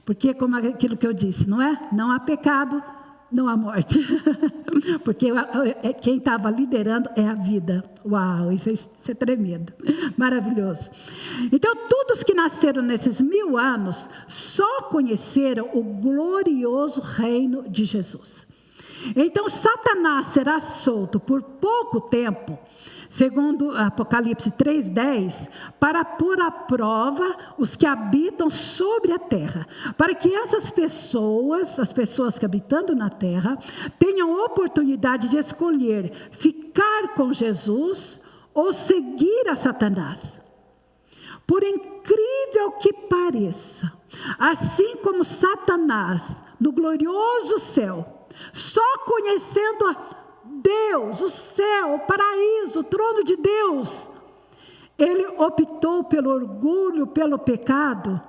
Porque, 0.06 0.32
como 0.32 0.56
aquilo 0.56 0.96
que 0.96 1.06
eu 1.06 1.12
disse, 1.12 1.46
não 1.46 1.60
é? 1.60 1.78
Não 1.92 2.10
há 2.10 2.18
pecado, 2.18 2.82
não 3.34 3.48
há 3.48 3.56
morte. 3.56 3.98
porque 5.04 5.28
é, 5.82 5.92
quem 5.92 6.18
estava 6.18 6.50
liderando 6.50 7.10
é 7.16 7.26
a 7.26 7.34
vida. 7.34 7.82
Uau, 8.04 8.52
isso 8.52 8.68
é, 8.68 8.72
isso 8.72 8.90
é 9.08 9.14
tremendo. 9.14 9.72
Maravilhoso. 10.16 10.90
Então, 11.52 11.74
todos 11.88 12.22
que 12.22 12.34
nasceram 12.34 12.82
nesses 12.82 13.20
mil 13.20 13.56
anos 13.56 14.08
só 14.28 14.82
conheceram 14.82 15.68
o 15.74 15.82
glorioso 15.82 17.00
reino 17.00 17.68
de 17.68 17.84
Jesus. 17.84 18.46
Então, 19.16 19.48
Satanás 19.48 20.28
será 20.28 20.60
solto 20.60 21.20
por 21.20 21.42
pouco 21.42 22.00
tempo, 22.00 22.58
segundo 23.14 23.70
Apocalipse 23.76 24.50
3,10, 24.50 25.48
para 25.78 26.04
pôr 26.04 26.40
à 26.40 26.50
prova 26.50 27.36
os 27.56 27.76
que 27.76 27.86
habitam 27.86 28.50
sobre 28.50 29.12
a 29.12 29.20
terra, 29.20 29.64
para 29.96 30.16
que 30.16 30.34
essas 30.34 30.68
pessoas, 30.68 31.78
as 31.78 31.92
pessoas 31.92 32.40
que 32.40 32.44
habitando 32.44 32.92
na 32.92 33.08
terra, 33.08 33.56
tenham 34.00 34.44
oportunidade 34.44 35.28
de 35.28 35.36
escolher 35.36 36.10
ficar 36.32 37.14
com 37.14 37.32
Jesus 37.32 38.20
ou 38.52 38.72
seguir 38.72 39.48
a 39.48 39.54
Satanás. 39.54 40.42
Por 41.46 41.62
incrível 41.62 42.72
que 42.80 42.92
pareça, 42.92 43.92
assim 44.40 44.96
como 44.96 45.24
Satanás, 45.24 46.42
no 46.58 46.72
glorioso 46.72 47.60
céu, 47.60 48.26
só 48.52 48.98
conhecendo 49.04 49.96
Deus, 50.64 51.20
o 51.20 51.28
céu, 51.28 51.94
o 51.94 51.98
paraíso, 52.00 52.80
o 52.80 52.84
trono 52.84 53.22
de 53.22 53.36
Deus, 53.36 54.08
ele 54.98 55.26
optou 55.36 56.04
pelo 56.04 56.30
orgulho, 56.30 57.06
pelo 57.06 57.38
pecado. 57.38 58.20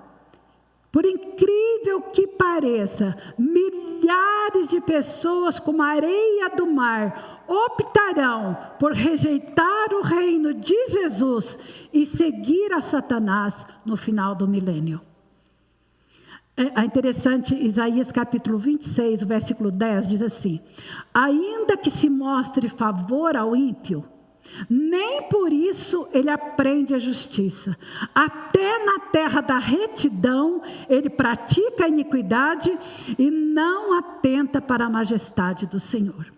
Por 0.91 1.05
incrível 1.05 2.01
que 2.01 2.27
pareça, 2.27 3.17
milhares 3.37 4.69
de 4.69 4.81
pessoas 4.81 5.59
como 5.59 5.81
a 5.81 5.87
areia 5.87 6.49
do 6.49 6.67
mar 6.67 7.43
optarão 7.47 8.57
por 8.79 8.93
rejeitar 8.93 9.93
o 9.93 10.01
reino 10.01 10.53
de 10.53 10.89
Jesus 10.89 11.59
e 11.93 12.05
seguir 12.05 12.73
a 12.73 12.81
Satanás 12.81 13.65
no 13.85 13.95
final 13.97 14.35
do 14.35 14.47
milênio. 14.47 15.01
É, 16.57 16.81
é 16.81 16.85
interessante, 16.85 17.53
Isaías 17.53 18.11
capítulo 18.11 18.57
26, 18.57 19.23
versículo 19.23 19.71
10 19.71 20.07
diz 20.07 20.21
assim: 20.21 20.61
Ainda 21.13 21.75
que 21.75 21.91
se 21.91 22.09
mostre 22.09 22.69
favor 22.69 23.35
ao 23.35 23.55
ímpio, 23.55 24.05
nem 24.69 25.23
por 25.23 25.51
isso 25.51 26.07
ele 26.13 26.29
aprende 26.29 26.93
a 26.93 26.99
justiça. 26.99 27.77
Até 28.13 28.85
na 28.85 28.99
terra 28.99 29.41
da 29.41 29.57
retidão 29.57 30.61
ele 30.87 31.09
pratica 31.09 31.85
a 31.85 31.89
iniquidade 31.89 32.71
e 33.19 33.29
não 33.29 33.97
atenta 33.97 34.61
para 34.61 34.85
a 34.85 34.89
majestade 34.89 35.65
do 35.65 35.79
Senhor. 35.79 36.31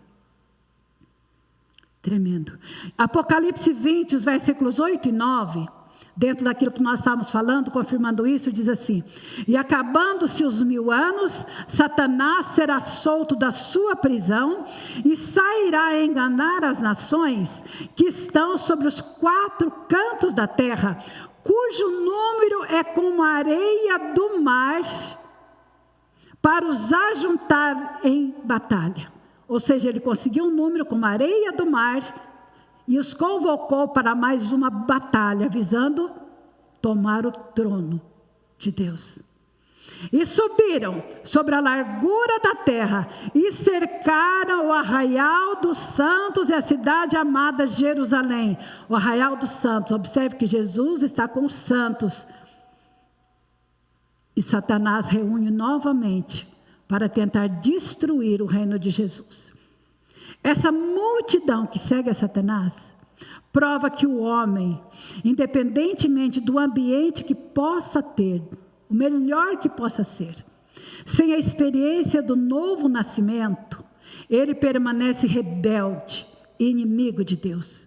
Tremendo. 2.01 2.57
Apocalipse 2.97 3.71
20, 3.71 4.15
os 4.15 4.23
versículos 4.23 4.79
8 4.79 5.09
e 5.09 5.11
9 5.11 5.76
dentro 6.17 6.43
daquilo 6.43 6.71
que 6.71 6.81
nós 6.81 6.99
estávamos 6.99 7.29
falando, 7.29 7.69
confirmando 7.69 8.25
isso, 8.25 8.51
diz 8.51 8.67
assim: 8.67 9.03
E 9.47 9.55
acabando-se 9.55 10.43
os 10.43 10.61
mil 10.63 10.91
anos, 10.91 11.45
Satanás 11.67 12.47
será 12.47 12.81
solto 12.81 13.35
da 13.35 13.51
sua 13.51 13.95
prisão 13.95 14.65
e 15.05 15.15
sairá 15.15 15.85
a 15.85 16.03
enganar 16.03 16.63
as 16.63 16.81
nações 16.81 17.63
que 17.95 18.07
estão 18.07 18.57
sobre 18.57 18.87
os 18.87 18.99
quatro 18.99 19.69
cantos 19.87 20.33
da 20.33 20.47
terra, 20.47 20.97
cujo 21.43 21.87
número 22.03 22.63
é 22.65 22.83
como 22.83 23.21
a 23.21 23.29
areia 23.29 24.13
do 24.15 24.41
mar, 24.41 24.81
para 26.41 26.65
os 26.65 26.91
ajuntar 26.91 27.99
em 28.03 28.33
batalha. 28.43 29.11
Ou 29.47 29.59
seja, 29.59 29.87
ele 29.87 29.99
conseguiu 29.99 30.45
um 30.45 30.51
número 30.51 30.85
como 30.85 31.05
a 31.05 31.09
areia 31.09 31.51
do 31.51 31.65
mar 31.65 32.26
e 32.87 32.97
os 32.97 33.13
convocou 33.13 33.89
para 33.89 34.15
mais 34.15 34.53
uma 34.53 34.69
batalha, 34.69 35.49
visando 35.49 36.09
tomar 36.81 37.25
o 37.25 37.31
trono 37.31 38.01
de 38.57 38.71
Deus. 38.71 39.19
E 40.11 40.25
subiram 40.25 41.01
sobre 41.23 41.55
a 41.55 41.59
largura 41.59 42.39
da 42.39 42.55
terra 42.55 43.07
e 43.33 43.51
cercaram 43.51 44.67
o 44.67 44.73
arraial 44.73 45.61
dos 45.61 45.77
santos 45.77 46.49
e 46.49 46.53
a 46.53 46.61
cidade 46.61 47.15
amada 47.15 47.67
Jerusalém. 47.67 48.57
O 48.89 48.95
arraial 48.95 49.37
dos 49.37 49.51
santos. 49.51 49.91
Observe 49.93 50.35
que 50.35 50.45
Jesus 50.45 51.03
está 51.03 51.27
com 51.27 51.45
os 51.45 51.55
santos. 51.55 52.27
E 54.35 54.43
Satanás 54.43 55.07
reúne 55.07 55.49
novamente 55.49 56.47
para 56.87 57.09
tentar 57.09 57.47
destruir 57.47 58.41
o 58.41 58.45
reino 58.45 58.77
de 58.77 58.89
Jesus. 58.89 59.56
Essa 60.47 60.71
multidão 60.71 61.67
que 61.67 61.77
segue 61.77 62.09
a 62.09 62.13
Satanás 62.13 62.93
prova 63.51 63.89
que 63.89 64.07
o 64.07 64.19
homem, 64.19 64.81
independentemente 65.21 66.39
do 66.39 66.57
ambiente 66.57 67.25
que 67.25 67.35
possa 67.35 68.01
ter, 68.01 68.41
o 68.89 68.93
melhor 68.93 69.57
que 69.57 69.67
possa 69.67 70.05
ser, 70.05 70.45
sem 71.05 71.33
a 71.33 71.37
experiência 71.37 72.23
do 72.23 72.37
novo 72.37 72.87
nascimento, 72.87 73.83
ele 74.29 74.55
permanece 74.55 75.27
rebelde, 75.27 76.25
inimigo 76.57 77.25
de 77.25 77.35
Deus. 77.35 77.85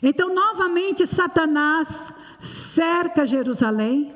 Então, 0.00 0.32
novamente, 0.32 1.04
Satanás 1.04 2.14
cerca 2.38 3.26
Jerusalém, 3.26 4.14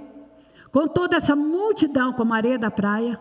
com 0.70 0.86
toda 0.86 1.16
essa 1.16 1.34
multidão 1.34 2.12
como 2.12 2.32
areia 2.32 2.60
da 2.60 2.70
praia, 2.70 3.18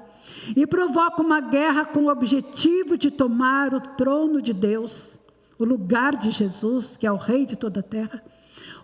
e 0.55 0.65
provoca 0.67 1.21
uma 1.21 1.39
guerra 1.39 1.85
com 1.85 2.05
o 2.05 2.09
objetivo 2.09 2.97
de 2.97 3.11
tomar 3.11 3.73
o 3.73 3.81
trono 3.81 4.41
de 4.41 4.53
Deus, 4.53 5.17
o 5.57 5.65
lugar 5.65 6.15
de 6.15 6.31
Jesus, 6.31 6.95
que 6.97 7.05
é 7.05 7.11
o 7.11 7.17
Rei 7.17 7.45
de 7.45 7.55
toda 7.55 7.81
a 7.81 7.83
terra, 7.83 8.23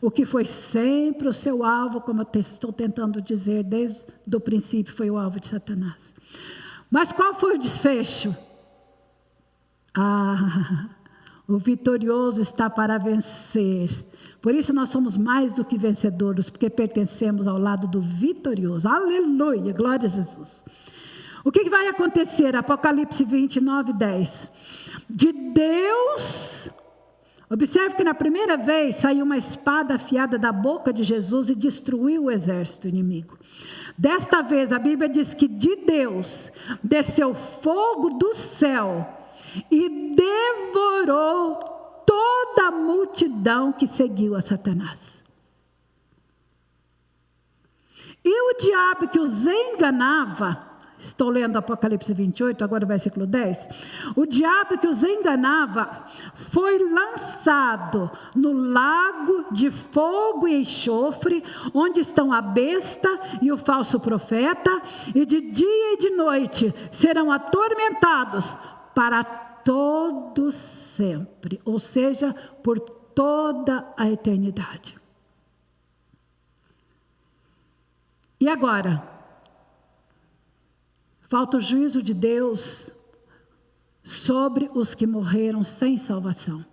o 0.02 0.12
que 0.12 0.26
foi 0.26 0.46
sempre 0.46 1.28
o 1.28 1.34
seu 1.34 1.64
alvo, 1.64 2.02
como 2.02 2.22
eu 2.22 2.40
estou 2.40 2.72
tentando 2.72 3.22
dizer 3.22 3.64
desde 3.64 4.06
o 4.34 4.40
princípio, 4.40 4.94
foi 4.94 5.10
o 5.10 5.18
alvo 5.18 5.40
de 5.40 5.48
Satanás. 5.48 6.14
Mas 6.90 7.12
qual 7.12 7.34
foi 7.34 7.56
o 7.56 7.60
desfecho? 7.60 8.36
Ah, 9.94 10.90
o 11.48 11.58
vitorioso 11.58 12.42
está 12.42 12.70
para 12.70 12.98
vencer. 12.98 13.90
Por 14.42 14.54
isso 14.54 14.74
nós 14.74 14.90
somos 14.90 15.18
mais 15.18 15.54
do 15.54 15.66
que 15.66 15.78
vencedores, 15.78 16.50
porque 16.50 16.70
pertencemos 16.70 17.48
ao 17.48 17.58
lado 17.58 17.88
do 17.88 18.02
vitorioso. 18.02 18.88
Aleluia, 18.88 19.74
glória 19.74 20.08
a 20.08 20.12
Jesus. 20.12 20.64
O 21.46 21.52
que, 21.52 21.70
vai 21.70 21.88
acontecer? 21.88 22.56
Apocalipse 22.56 23.24
29, 23.24 23.94
10. 23.94 24.50
De 25.08 25.32
Deus. 25.32 26.72
Observe 27.48 27.96
que 27.96 28.04
na 28.04 28.16
primeira 28.16 28.58
vez 28.58 28.96
saiu 28.96 29.24
uma 29.24 29.38
espada 29.38 29.94
afiada 29.94 30.40
da 30.40 30.52
boca 30.52 30.92
de 30.92 31.04
Jesus 31.04 31.52
e 31.52 31.56
destruiu 31.56 32.24
o 32.24 32.32
exército 32.32 32.88
inimigo. 32.88 33.38
Desta 33.96 34.42
vez 34.42 34.72
a 34.72 34.80
Bíblia 34.80 35.08
diz 35.08 35.36
que 35.36 35.48
de 35.48 35.76
Deus 35.76 36.52
desceu 36.84 37.36
fogo 37.36 38.18
do 38.18 38.34
céu 38.34 39.08
e 39.70 40.16
devorou 40.16 41.60
toda 42.08 42.70
a 42.70 42.72
multidão 42.72 43.72
que 43.72 43.88
seguiu 43.88 44.36
a 44.36 44.42
Satanás. 44.42 45.24
E 48.24 48.52
o 48.52 48.58
diabo 48.58 49.08
que 49.08 49.20
os 49.20 49.46
enganava, 49.46 50.75
Estou 50.98 51.30
lendo 51.30 51.58
Apocalipse 51.58 52.14
28, 52.14 52.64
agora 52.64 52.86
o 52.86 52.88
versículo 52.88 53.28
10. 53.28 54.14
O 54.16 54.26
diabo 54.26 54.78
que 54.78 54.88
os 54.88 55.04
enganava 55.04 55.90
foi 56.34 56.80
lançado 56.80 58.10
no 58.36 58.54
lago 58.54 59.46
de 59.52 59.70
fogo 59.70 60.48
e 60.48 60.62
enxofre, 60.62 61.44
onde 61.74 62.00
estão 62.00 62.32
a 62.32 62.42
besta 62.42 63.10
e 63.42 63.52
o 63.52 63.58
falso 63.58 64.00
profeta, 64.00 64.72
e 65.14 65.26
de 65.26 65.42
dia 65.42 65.94
e 65.94 65.98
de 65.98 66.10
noite 66.12 66.74
serão 66.92 67.32
atormentados 67.32 68.56
para 68.94 69.24
todos 69.24 70.56
sempre, 70.56 71.60
ou 71.66 71.80
seja, 71.80 72.34
por 72.64 72.80
toda 72.80 73.86
a 73.98 74.10
eternidade. 74.10 74.96
E 78.40 78.50
agora? 78.50 79.15
Falta 81.36 81.58
o 81.58 81.60
juízo 81.60 82.02
de 82.02 82.14
Deus 82.14 82.90
sobre 84.02 84.72
os 84.74 84.96
que 84.96 85.06
morreram 85.06 85.66
sem 85.66 85.98
salvação. 85.98 86.66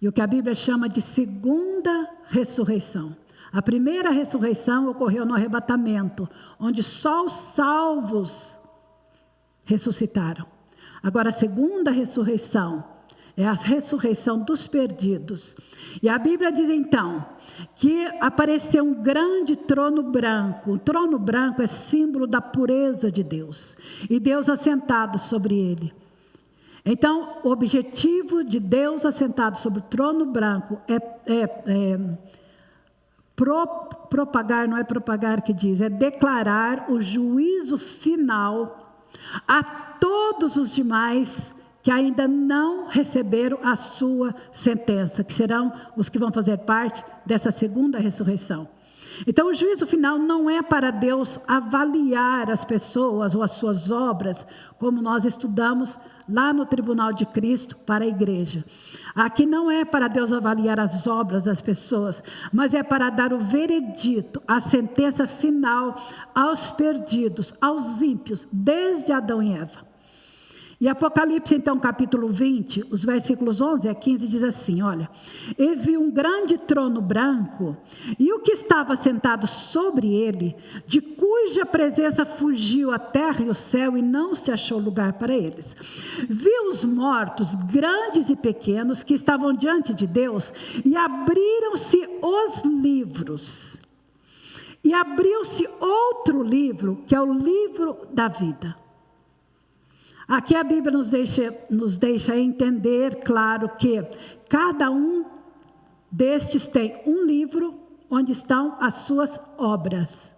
E 0.00 0.06
o 0.06 0.12
que 0.12 0.20
a 0.20 0.26
Bíblia 0.28 0.54
chama 0.54 0.88
de 0.88 1.02
segunda 1.02 2.08
ressurreição. 2.26 3.16
A 3.52 3.60
primeira 3.60 4.10
ressurreição 4.10 4.88
ocorreu 4.88 5.26
no 5.26 5.34
arrebatamento, 5.34 6.30
onde 6.56 6.84
só 6.84 7.24
os 7.24 7.32
salvos 7.32 8.56
ressuscitaram. 9.64 10.46
Agora, 11.02 11.30
a 11.30 11.32
segunda 11.32 11.90
ressurreição 11.90 12.84
é 13.36 13.44
a 13.44 13.52
ressurreição 13.52 14.40
dos 14.40 14.66
perdidos. 14.66 15.56
E 16.02 16.08
a 16.08 16.18
Bíblia 16.18 16.52
diz 16.52 16.70
então 16.70 17.24
que 17.74 18.06
apareceu 18.20 18.84
um 18.84 18.94
grande 18.94 19.56
trono 19.56 20.02
branco. 20.02 20.72
O 20.72 20.78
trono 20.78 21.18
branco 21.18 21.60
é 21.60 21.66
símbolo 21.66 22.26
da 22.26 22.40
pureza 22.40 23.10
de 23.10 23.22
Deus 23.22 23.76
e 24.08 24.20
Deus 24.20 24.48
assentado 24.48 25.18
sobre 25.18 25.56
ele. 25.56 25.92
Então, 26.84 27.38
o 27.42 27.48
objetivo 27.48 28.44
de 28.44 28.60
Deus 28.60 29.06
assentado 29.06 29.56
sobre 29.56 29.78
o 29.78 29.82
trono 29.82 30.26
branco 30.26 30.80
é, 30.86 30.96
é, 31.26 31.42
é 31.42 32.18
pro, 33.34 33.66
propagar, 34.10 34.68
não 34.68 34.76
é 34.76 34.84
propagar 34.84 35.42
que 35.42 35.52
diz, 35.52 35.80
é 35.80 35.88
declarar 35.88 36.90
o 36.90 37.00
juízo 37.00 37.78
final 37.78 39.02
a 39.48 39.62
todos 39.62 40.56
os 40.56 40.74
demais 40.74 41.54
que 41.84 41.90
ainda 41.90 42.26
não 42.26 42.88
receberam 42.88 43.58
a 43.62 43.76
sua 43.76 44.34
sentença, 44.50 45.22
que 45.22 45.34
serão 45.34 45.70
os 45.94 46.08
que 46.08 46.18
vão 46.18 46.32
fazer 46.32 46.56
parte 46.56 47.04
dessa 47.26 47.52
segunda 47.52 47.98
ressurreição. 47.98 48.66
Então, 49.26 49.48
o 49.48 49.54
juízo 49.54 49.86
final 49.86 50.18
não 50.18 50.48
é 50.48 50.62
para 50.62 50.90
Deus 50.90 51.38
avaliar 51.46 52.50
as 52.50 52.64
pessoas 52.64 53.34
ou 53.34 53.42
as 53.42 53.50
suas 53.50 53.90
obras, 53.90 54.46
como 54.78 55.02
nós 55.02 55.26
estudamos 55.26 55.98
lá 56.26 56.54
no 56.54 56.64
tribunal 56.64 57.12
de 57.12 57.26
Cristo 57.26 57.76
para 57.76 58.04
a 58.04 58.08
igreja. 58.08 58.64
Aqui 59.14 59.44
não 59.44 59.70
é 59.70 59.84
para 59.84 60.08
Deus 60.08 60.32
avaliar 60.32 60.80
as 60.80 61.06
obras 61.06 61.42
das 61.42 61.60
pessoas, 61.60 62.22
mas 62.50 62.72
é 62.72 62.82
para 62.82 63.10
dar 63.10 63.30
o 63.34 63.38
veredito, 63.38 64.42
a 64.48 64.58
sentença 64.58 65.26
final 65.26 65.94
aos 66.34 66.70
perdidos, 66.70 67.52
aos 67.60 68.00
ímpios, 68.00 68.48
desde 68.50 69.12
Adão 69.12 69.42
e 69.42 69.52
Eva. 69.52 69.83
E 70.80 70.88
Apocalipse, 70.88 71.54
então, 71.54 71.78
capítulo 71.78 72.28
20, 72.28 72.86
os 72.90 73.04
versículos 73.04 73.60
11 73.60 73.88
a 73.88 73.94
15, 73.94 74.26
diz 74.26 74.42
assim: 74.42 74.82
Olha, 74.82 75.08
e 75.56 75.74
vi 75.76 75.96
um 75.96 76.10
grande 76.10 76.58
trono 76.58 77.00
branco, 77.00 77.76
e 78.18 78.32
o 78.32 78.40
que 78.40 78.52
estava 78.52 78.96
sentado 78.96 79.46
sobre 79.46 80.12
ele, 80.12 80.56
de 80.86 81.00
cuja 81.00 81.64
presença 81.64 82.26
fugiu 82.26 82.92
a 82.92 82.98
terra 82.98 83.44
e 83.44 83.48
o 83.48 83.54
céu, 83.54 83.96
e 83.96 84.02
não 84.02 84.34
se 84.34 84.50
achou 84.50 84.78
lugar 84.78 85.12
para 85.14 85.34
eles. 85.34 85.76
Vi 86.28 86.52
os 86.68 86.84
mortos, 86.84 87.54
grandes 87.54 88.28
e 88.28 88.36
pequenos, 88.36 89.02
que 89.02 89.14
estavam 89.14 89.54
diante 89.54 89.94
de 89.94 90.06
Deus, 90.06 90.52
e 90.84 90.96
abriram-se 90.96 92.08
os 92.20 92.62
livros. 92.62 93.78
E 94.82 94.92
abriu-se 94.92 95.66
outro 95.80 96.42
livro, 96.42 97.02
que 97.06 97.14
é 97.14 97.20
o 97.20 97.32
livro 97.32 97.96
da 98.12 98.28
vida. 98.28 98.83
Aqui 100.26 100.54
a 100.54 100.64
Bíblia 100.64 100.96
nos 100.96 101.10
deixa, 101.10 101.54
nos 101.70 101.96
deixa 101.96 102.36
entender, 102.36 103.22
claro, 103.22 103.68
que 103.76 104.02
cada 104.48 104.90
um 104.90 105.24
destes 106.10 106.66
tem 106.66 107.00
um 107.06 107.24
livro 107.24 107.74
onde 108.10 108.32
estão 108.32 108.76
as 108.80 108.94
suas 108.94 109.38
obras. 109.58 110.34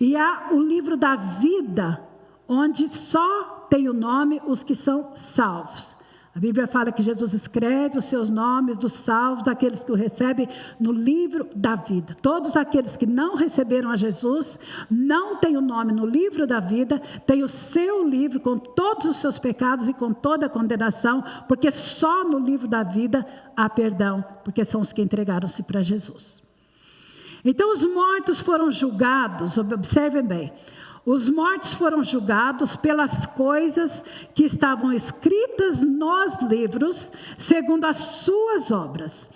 E 0.00 0.16
há 0.16 0.48
o 0.52 0.60
livro 0.60 0.96
da 0.96 1.16
vida, 1.16 2.02
onde 2.46 2.88
só 2.88 3.66
tem 3.70 3.88
o 3.88 3.94
nome 3.94 4.40
os 4.46 4.62
que 4.62 4.74
são 4.74 5.16
salvos. 5.16 5.95
A 6.36 6.38
Bíblia 6.38 6.66
fala 6.66 6.92
que 6.92 7.02
Jesus 7.02 7.32
escreve 7.32 7.96
os 7.96 8.04
seus 8.04 8.28
nomes 8.28 8.76
dos 8.76 8.92
salvos, 8.92 9.42
daqueles 9.42 9.80
que 9.80 9.90
o 9.90 9.94
recebem, 9.94 10.46
no 10.78 10.92
livro 10.92 11.48
da 11.56 11.76
vida. 11.76 12.14
Todos 12.20 12.58
aqueles 12.58 12.94
que 12.94 13.06
não 13.06 13.36
receberam 13.36 13.88
a 13.88 13.96
Jesus, 13.96 14.58
não 14.90 15.36
têm 15.36 15.56
o 15.56 15.62
nome 15.62 15.94
no 15.94 16.04
livro 16.04 16.46
da 16.46 16.60
vida, 16.60 17.00
têm 17.26 17.42
o 17.42 17.48
seu 17.48 18.06
livro 18.06 18.38
com 18.38 18.58
todos 18.58 19.06
os 19.06 19.16
seus 19.16 19.38
pecados 19.38 19.88
e 19.88 19.94
com 19.94 20.12
toda 20.12 20.44
a 20.44 20.50
condenação, 20.50 21.24
porque 21.48 21.72
só 21.72 22.22
no 22.22 22.38
livro 22.38 22.68
da 22.68 22.82
vida 22.82 23.26
há 23.56 23.70
perdão, 23.70 24.22
porque 24.44 24.62
são 24.62 24.82
os 24.82 24.92
que 24.92 25.00
entregaram-se 25.00 25.62
para 25.62 25.82
Jesus. 25.82 26.42
Então 27.42 27.72
os 27.72 27.82
mortos 27.82 28.40
foram 28.40 28.70
julgados, 28.70 29.56
observem 29.56 30.22
bem, 30.22 30.52
os 31.06 31.28
mortos 31.28 31.72
foram 31.72 32.02
julgados 32.02 32.74
pelas 32.74 33.24
coisas 33.24 34.04
que 34.34 34.44
estavam 34.44 34.92
escritas 34.92 35.80
nos 35.80 36.40
livros, 36.42 37.12
segundo 37.38 37.84
as 37.84 37.98
suas 37.98 38.72
obras. 38.72 39.28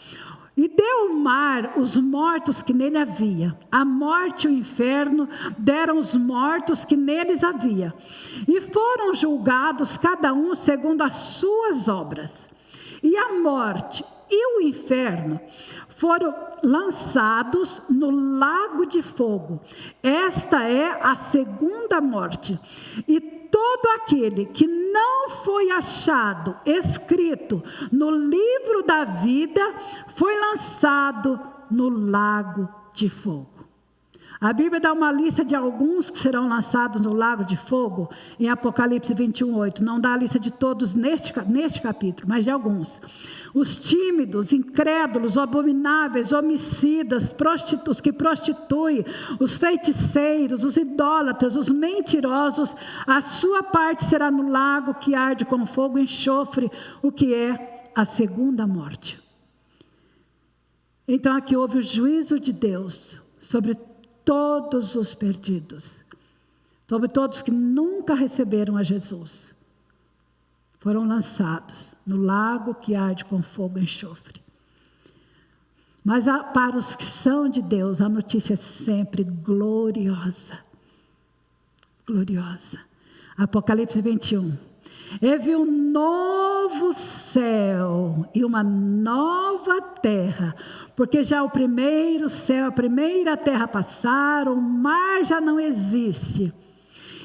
E 0.56 0.66
deu 0.66 1.06
o 1.06 1.14
mar 1.14 1.78
os 1.78 1.96
mortos 1.96 2.61
que 2.61 2.74
nele 2.74 2.98
havia. 2.98 3.56
A 3.70 3.85
morte 3.85 4.48
e 4.48 4.50
o 4.50 4.52
inferno 4.52 5.28
deram 5.56 5.96
os 5.96 6.16
mortos 6.16 6.85
que 6.85 6.96
neles 6.96 7.44
havia. 7.44 7.94
E 8.48 8.61
foram 8.61 9.14
julgados 9.14 9.96
cada 9.96 10.35
um 10.35 10.56
segundo 10.56 11.02
as 11.02 11.14
suas 11.14 11.87
obras. 11.87 12.48
E 13.00 13.16
a 13.16 13.35
morte 13.35 14.04
e 14.30 14.59
o 14.59 14.61
inferno 14.61 15.40
foram 16.00 16.34
lançados 16.62 17.82
no 17.90 18.10
lago 18.10 18.86
de 18.86 19.02
fogo. 19.02 19.60
Esta 20.02 20.64
é 20.64 20.98
a 21.02 21.14
segunda 21.14 22.00
morte. 22.00 22.58
E 23.06 23.20
todo 23.20 23.86
aquele 23.96 24.46
que 24.46 24.66
não 24.66 25.28
foi 25.28 25.70
achado 25.70 26.56
escrito 26.64 27.62
no 27.92 28.10
livro 28.10 28.82
da 28.82 29.04
vida 29.04 29.60
foi 30.16 30.34
lançado 30.40 31.38
no 31.70 31.90
lago 31.90 32.66
de 32.94 33.10
fogo. 33.10 33.60
A 34.40 34.55
Bíblia 34.55 34.81
dá 34.81 34.90
uma 34.94 35.12
lista 35.12 35.44
de 35.44 35.55
alguns 35.55 36.09
que 36.09 36.18
serão 36.18 36.48
lançados 36.48 37.03
no 37.03 37.12
lago 37.12 37.44
de 37.44 37.59
fogo, 37.59 38.09
em 38.38 38.48
Apocalipse 38.48 39.12
21, 39.12 39.55
8. 39.55 39.85
Não 39.85 40.00
dá 40.00 40.14
a 40.14 40.16
lista 40.16 40.40
de 40.40 40.50
todos 40.50 40.94
neste, 40.94 41.31
neste 41.46 41.83
capítulo, 41.83 42.26
mas 42.26 42.44
de 42.44 42.50
alguns. 42.50 43.03
Os 43.53 43.76
tímidos, 43.76 44.55
incrédulos, 44.55 45.37
abomináveis, 45.37 46.33
homicidas, 46.33 47.31
prostitus, 47.31 48.00
que 48.00 48.14
prostituem, 48.14 49.05
os 49.38 49.59
feiticeiros, 49.59 50.64
os 50.64 50.79
idólatras, 50.79 51.55
os 51.55 51.68
mentirosos, 51.68 52.74
a 53.07 53.20
sua 53.20 53.62
parte 53.62 54.07
será 54.07 54.31
no 54.31 54.48
lago 54.48 54.94
que 54.94 55.14
arde 55.14 55.44
com 55.44 55.66
fogo 55.66 55.98
e 55.98 56.05
enxofre, 56.05 56.70
o 57.03 57.12
que 57.12 57.35
é 57.35 57.83
a 57.94 58.07
segunda 58.07 58.66
morte. 58.66 59.20
Então 61.07 61.37
aqui 61.37 61.55
houve 61.55 61.76
o 61.76 61.83
juízo 61.83 62.40
de 62.40 62.55
Deus 62.55 63.20
sobre 63.38 63.74
todos 64.30 64.94
os 64.94 65.12
perdidos, 65.12 66.04
sobre 66.88 67.08
todos 67.08 67.42
que 67.42 67.50
nunca 67.50 68.14
receberam 68.14 68.76
a 68.76 68.84
Jesus, 68.84 69.52
foram 70.78 71.02
lançados 71.04 71.96
no 72.06 72.16
lago 72.16 72.76
que 72.76 72.94
arde 72.94 73.24
com 73.24 73.42
fogo 73.42 73.80
e 73.80 73.82
enxofre. 73.82 74.40
Mas 76.04 76.26
para 76.54 76.76
os 76.76 76.94
que 76.94 77.02
são 77.02 77.48
de 77.48 77.60
Deus, 77.60 78.00
a 78.00 78.08
notícia 78.08 78.54
é 78.54 78.56
sempre 78.56 79.24
gloriosa. 79.24 80.60
Gloriosa. 82.06 82.78
Apocalipse 83.36 84.00
21. 84.00 84.69
E 85.20 85.38
vi 85.38 85.57
um 85.57 85.64
novo 85.64 86.92
céu 86.92 88.29
e 88.35 88.44
uma 88.44 88.62
nova 88.62 89.81
terra, 89.81 90.55
porque 90.94 91.25
já 91.25 91.42
o 91.42 91.51
primeiro 91.51 92.29
céu, 92.29 92.66
a 92.66 92.73
primeira 92.73 93.37
terra 93.37 93.66
passaram, 93.66 94.55
o 94.55 94.62
mar 94.62 95.25
já 95.25 95.40
não 95.40 95.59
existe. 95.59 96.53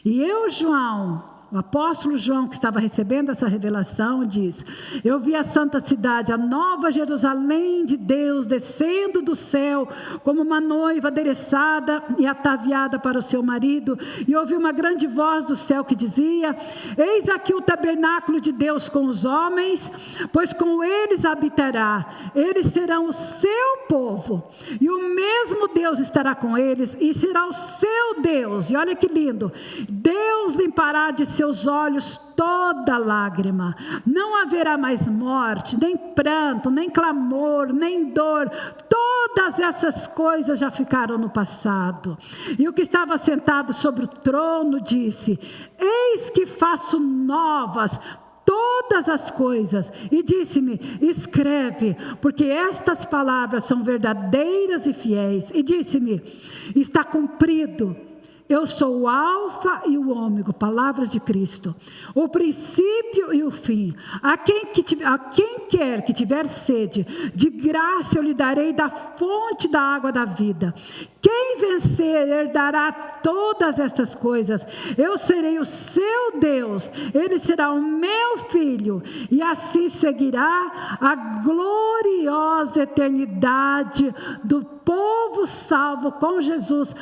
E 0.04 0.22
eu, 0.22 0.50
João, 0.50 1.35
apóstolo 1.58 2.18
João, 2.18 2.48
que 2.48 2.56
estava 2.56 2.80
recebendo 2.80 3.32
essa 3.32 3.48
revelação, 3.48 4.26
diz: 4.26 4.66
Eu 5.04 5.20
vi 5.20 5.36
a 5.36 5.44
santa 5.44 5.80
cidade, 5.80 6.32
a 6.32 6.38
nova 6.38 6.92
Jerusalém 6.92 7.86
de 7.86 7.98
Deus, 7.98 8.46
descendo 8.46 9.22
do 9.22 9.36
céu, 9.36 9.88
como 10.24 10.42
uma 10.42 10.60
noiva 10.60 11.08
adereçada 11.08 12.04
e 12.18 12.26
ataviada 12.26 12.98
para 13.00 13.20
o 13.20 13.22
seu 13.22 13.44
marido. 13.44 13.98
E 14.28 14.36
ouvi 14.36 14.56
uma 14.56 14.72
grande 14.72 15.08
voz 15.08 15.46
do 15.46 15.56
céu 15.56 15.84
que 15.84 15.96
dizia: 15.96 16.56
Eis 16.98 17.30
aqui 17.30 17.54
o 17.54 17.62
tabernáculo 17.62 18.40
de 18.40 18.52
Deus 18.52 18.90
com 18.90 19.06
os 19.06 19.26
homens, 19.26 20.18
pois 20.32 20.54
com 20.54 20.84
eles 20.84 21.26
habitará. 21.26 22.06
Eles 22.34 22.68
serão 22.68 23.08
o 23.08 23.14
seu 23.14 23.78
povo, 23.88 24.44
e 24.80 24.90
o 24.90 25.16
mesmo 25.16 25.68
Deus 25.68 26.00
estará 26.00 26.36
com 26.36 26.58
eles, 26.58 26.98
e 27.00 27.14
será 27.14 27.48
o 27.48 27.54
seu 27.54 28.22
Deus. 28.22 28.70
E 28.70 28.76
olha 28.76 28.96
que 28.96 29.08
lindo: 29.08 29.52
Deus 29.90 30.56
limpará 30.56 31.12
de 31.12 31.26
seu 31.26 31.45
seus 31.46 31.68
olhos 31.68 32.18
toda 32.36 32.98
lágrima. 32.98 33.76
Não 34.06 34.42
haverá 34.42 34.78
mais 34.78 35.08
morte, 35.08 35.80
nem 35.80 35.96
pranto, 35.96 36.72
nem 36.72 36.90
clamor, 36.90 37.72
nem 37.72 38.12
dor. 38.12 38.50
Todas 38.90 39.60
essas 39.60 40.08
coisas 40.08 40.60
já 40.60 40.72
ficaram 40.72 41.18
no 41.18 41.30
passado. 41.30 42.18
E 42.58 42.68
o 42.68 42.74
que 42.74 42.82
estava 42.82 43.18
sentado 43.18 43.74
sobre 43.74 44.06
o 44.06 44.08
trono 44.08 44.82
disse: 44.82 45.40
Eis 45.78 46.30
que 46.30 46.46
faço 46.46 47.00
novas 47.00 48.00
todas 48.44 49.08
as 49.10 49.30
coisas 49.30 49.92
e 50.12 50.24
disse-me: 50.24 50.80
escreve, 51.02 51.96
porque 52.22 52.46
estas 52.46 53.06
palavras 53.06 53.66
são 53.66 53.84
verdadeiras 53.84 54.86
e 54.86 54.94
fiéis. 54.94 55.52
E 55.54 55.62
disse-me: 55.62 56.22
está 56.76 57.04
cumprido 57.04 57.96
eu 58.48 58.68
sou 58.68 59.02
o 59.02 59.08
Alfa 59.08 59.84
e 59.88 59.98
o 59.98 60.10
Ômega, 60.10 60.54
palavras 60.54 61.10
de 61.10 61.20
Cristo, 61.20 61.76
o 62.14 62.30
princípio 62.30 63.34
e 63.34 63.44
o 63.44 63.50
fim. 63.50 63.96
A 64.22 64.38
quem, 64.38 64.68
que 64.68 65.04
a 65.04 65.18
quem 65.18 65.62
quer 65.68 66.04
que 66.04 66.14
tiver 66.14 66.48
sede, 66.48 67.04
de 67.34 67.50
graça 67.50 68.20
eu 68.20 68.24
lhe 68.24 68.36
darei 68.36 68.72
da 68.72 68.88
fonte 68.88 69.68
da 69.68 69.82
água 69.82 70.12
da 70.12 70.26
vida. 70.26 70.74
Quem 71.20 71.58
vencer 71.60 72.28
herdará 72.28 72.92
todas 72.92 73.80
estas 73.80 74.14
coisas. 74.14 74.66
Eu 74.96 75.18
serei 75.18 75.58
o 75.58 75.66
seu 75.66 76.40
Deus, 76.40 76.92
ele 77.16 77.40
será 77.40 77.72
o 77.72 77.82
meu 77.82 78.38
filho, 78.50 79.02
e 79.32 79.42
assim 79.42 79.90
seguirá 79.90 80.98
a 81.02 81.16
gloriosa 81.44 82.84
eternidade 82.84 84.14
do 84.44 84.64
povo 84.64 85.48
salvo 85.48 86.12
com 86.12 86.40
Jesus 86.40 86.94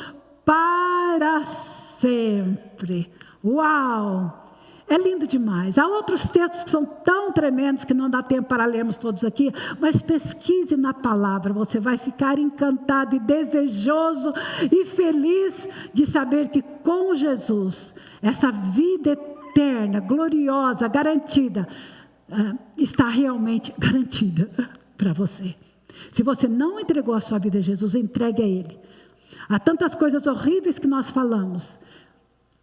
para 0.44 1.44
sempre. 1.44 3.10
Uau! 3.44 4.44
É 4.86 4.98
lindo 4.98 5.26
demais. 5.26 5.78
Há 5.78 5.86
outros 5.86 6.28
textos 6.28 6.64
que 6.64 6.70
são 6.70 6.84
tão 6.84 7.32
tremendos 7.32 7.84
que 7.84 7.94
não 7.94 8.10
dá 8.10 8.22
tempo 8.22 8.48
para 8.48 8.66
lermos 8.66 8.98
todos 8.98 9.24
aqui, 9.24 9.50
mas 9.80 10.02
pesquise 10.02 10.76
na 10.76 10.92
palavra, 10.92 11.54
você 11.54 11.80
vai 11.80 11.96
ficar 11.96 12.38
encantado 12.38 13.16
e 13.16 13.18
desejoso 13.18 14.32
e 14.70 14.84
feliz 14.84 15.68
de 15.92 16.04
saber 16.04 16.48
que 16.48 16.60
com 16.60 17.14
Jesus, 17.14 17.94
essa 18.20 18.52
vida 18.52 19.12
eterna, 19.12 20.00
gloriosa, 20.00 20.86
garantida, 20.86 21.66
ah, 22.30 22.54
está 22.76 23.08
realmente 23.08 23.72
garantida 23.78 24.50
para 24.98 25.14
você. 25.14 25.54
Se 26.12 26.22
você 26.22 26.46
não 26.46 26.78
entregou 26.78 27.14
a 27.14 27.20
sua 27.20 27.38
vida 27.38 27.58
a 27.58 27.62
Jesus, 27.62 27.94
entregue 27.94 28.42
a 28.42 28.46
Ele. 28.46 28.78
Há 29.48 29.58
tantas 29.58 29.94
coisas 29.94 30.26
horríveis 30.26 30.78
que 30.78 30.86
nós 30.86 31.10
falamos, 31.10 31.78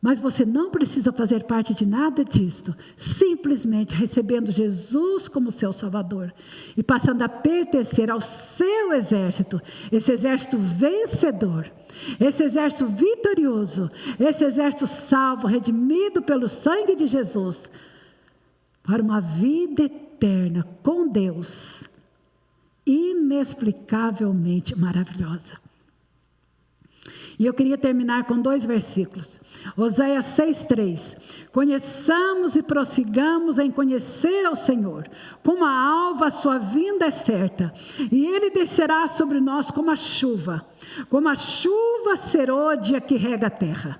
mas 0.01 0.17
você 0.17 0.43
não 0.43 0.71
precisa 0.71 1.13
fazer 1.13 1.43
parte 1.43 1.75
de 1.75 1.85
nada 1.85 2.25
disto, 2.25 2.75
simplesmente 2.97 3.93
recebendo 3.93 4.51
Jesus 4.51 5.27
como 5.27 5.51
seu 5.51 5.71
Salvador 5.71 6.33
e 6.75 6.81
passando 6.81 7.21
a 7.21 7.29
pertencer 7.29 8.09
ao 8.09 8.19
seu 8.19 8.93
exército, 8.93 9.61
esse 9.91 10.11
exército 10.11 10.57
vencedor, 10.57 11.71
esse 12.19 12.43
exército 12.43 12.87
vitorioso, 12.87 13.91
esse 14.19 14.43
exército 14.43 14.87
salvo, 14.87 15.45
redimido 15.45 16.19
pelo 16.23 16.49
sangue 16.49 16.95
de 16.95 17.05
Jesus, 17.05 17.69
para 18.81 19.03
uma 19.03 19.21
vida 19.21 19.83
eterna 19.83 20.67
com 20.81 21.07
Deus, 21.07 21.83
inexplicavelmente 22.83 24.75
maravilhosa. 24.75 25.61
E 27.41 27.45
eu 27.47 27.55
queria 27.55 27.75
terminar 27.75 28.25
com 28.25 28.39
dois 28.39 28.63
versículos. 28.63 29.41
Oséias 29.75 30.27
6,3. 30.27 31.47
Conheçamos 31.51 32.55
e 32.55 32.61
prossigamos 32.61 33.57
em 33.57 33.71
conhecer 33.71 34.45
ao 34.45 34.55
Senhor. 34.55 35.09
Como 35.43 35.65
a 35.65 35.71
alva, 35.71 36.27
a 36.27 36.31
sua 36.31 36.59
vinda 36.59 37.07
é 37.07 37.09
certa. 37.09 37.73
E 38.11 38.27
ele 38.27 38.51
descerá 38.51 39.07
sobre 39.07 39.39
nós 39.39 39.71
como 39.71 39.89
a 39.89 39.95
chuva. 39.95 40.63
Como 41.09 41.27
a 41.27 41.35
chuva 41.35 42.15
serôdia 42.15 43.01
que 43.01 43.15
rega 43.15 43.47
a 43.47 43.49
terra. 43.49 43.99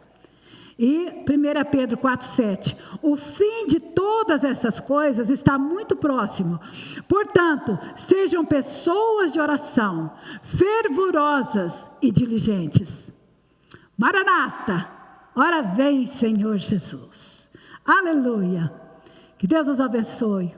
E 0.77 1.07
1 1.27 1.71
Pedro 1.71 1.97
4,7: 1.97 2.75
O 3.01 3.15
fim 3.15 3.65
de 3.65 3.79
todas 3.79 4.43
essas 4.43 4.79
coisas 4.79 5.31
está 5.31 5.57
muito 5.57 5.95
próximo. 5.95 6.59
Portanto, 7.07 7.75
sejam 7.95 8.45
pessoas 8.45 9.31
de 9.31 9.39
oração, 9.39 10.11
fervorosas 10.43 11.87
e 12.03 12.11
diligentes. 12.11 13.10
Maranata, 14.01 14.89
ora 15.35 15.61
vem, 15.61 16.07
Senhor 16.07 16.57
Jesus. 16.57 17.47
Aleluia. 17.85 18.73
Que 19.37 19.45
Deus 19.45 19.67
nos 19.67 19.79
abençoe. 19.79 20.51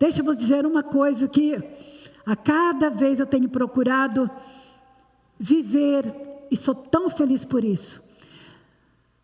Deixa 0.00 0.20
eu 0.20 0.24
vos 0.24 0.36
dizer 0.36 0.66
uma 0.66 0.82
coisa 0.82 1.28
que 1.28 1.54
a 2.26 2.34
cada 2.34 2.90
vez 2.90 3.20
eu 3.20 3.26
tenho 3.26 3.48
procurado 3.48 4.28
viver 5.38 6.02
e 6.50 6.56
sou 6.56 6.74
tão 6.74 7.08
feliz 7.08 7.44
por 7.44 7.62
isso. 7.62 8.02